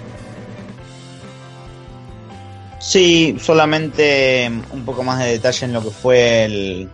[2.79, 6.89] Sí, solamente un poco más de detalle en lo que fue el,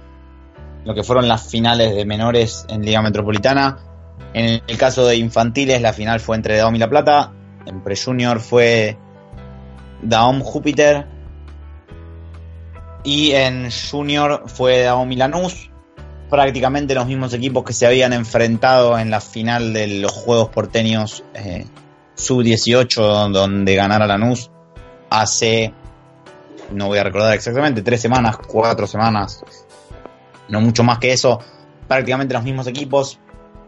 [0.85, 3.79] lo que fueron las finales de menores en Liga Metropolitana.
[4.33, 7.33] En el caso de infantiles, la final fue entre Daom y La Plata.
[7.67, 8.97] En pre-junior fue
[10.03, 11.07] Daom Júpiter.
[13.03, 15.71] Y en junior fue Daom y Lanús.
[16.31, 21.23] Prácticamente los mismos equipos que se habían enfrentado en la final de los Juegos Porteños
[21.35, 21.67] eh,
[22.15, 24.51] Sub-18, donde ganara Lanús
[25.11, 25.73] hace,
[26.73, 29.45] no voy a recordar exactamente, tres semanas, cuatro semanas,
[30.49, 31.41] no mucho más que eso,
[31.87, 33.19] prácticamente los mismos equipos,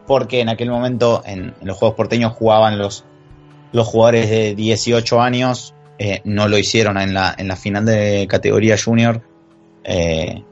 [0.06, 3.04] porque en aquel momento en, los Juegos Porteños jugaban los,
[3.72, 8.26] los jugadores de 18 años, eh, no lo hicieron en la, en la final de
[8.28, 9.22] categoría junior,
[9.84, 10.42] eh,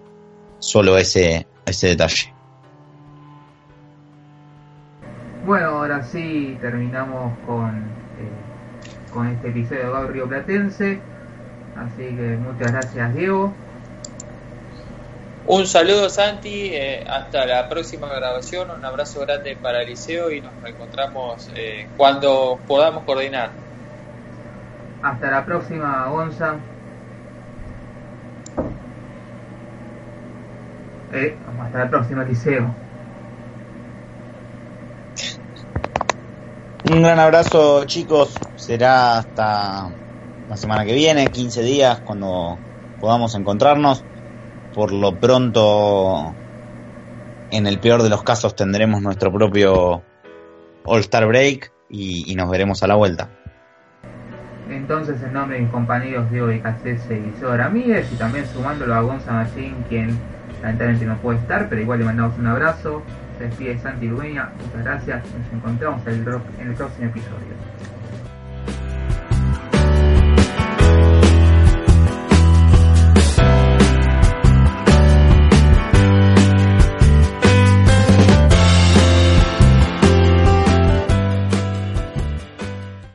[0.59, 2.33] solo ese, ese detalle.
[5.45, 11.01] Bueno, ahora sí terminamos con, eh, con este episodio de Río Platense.
[11.77, 13.53] Así que muchas gracias Diego.
[15.47, 20.55] Un saludo Santi, eh, hasta la próxima grabación, un abrazo grande para Eliseo y nos
[20.63, 23.51] reencontramos eh, cuando podamos coordinar.
[25.03, 26.57] Hasta la próxima, Gonza.
[31.15, 32.75] Eh, hasta la próxima, Eliseo.
[36.91, 39.91] Un gran abrazo chicos, será hasta
[40.49, 42.59] la semana que viene, 15 días, cuando
[43.01, 44.05] podamos encontrarnos
[44.75, 46.35] por lo pronto,
[47.51, 50.03] en el peor de los casos, tendremos nuestro propio
[50.85, 53.31] All-Star Break y, nos veremos a la vuelta.
[54.69, 59.01] Entonces, en nombre de mis compañeros Diego de Cacese y Ramírez, y también sumándolo a
[59.01, 60.19] Gonza Machín, quien
[60.65, 63.03] lamentablemente no puede estar, pero igual le mandamos un abrazo.
[63.39, 67.55] Se despide Santi Lubeña, muchas gracias, nos encontramos en el próximo episodio.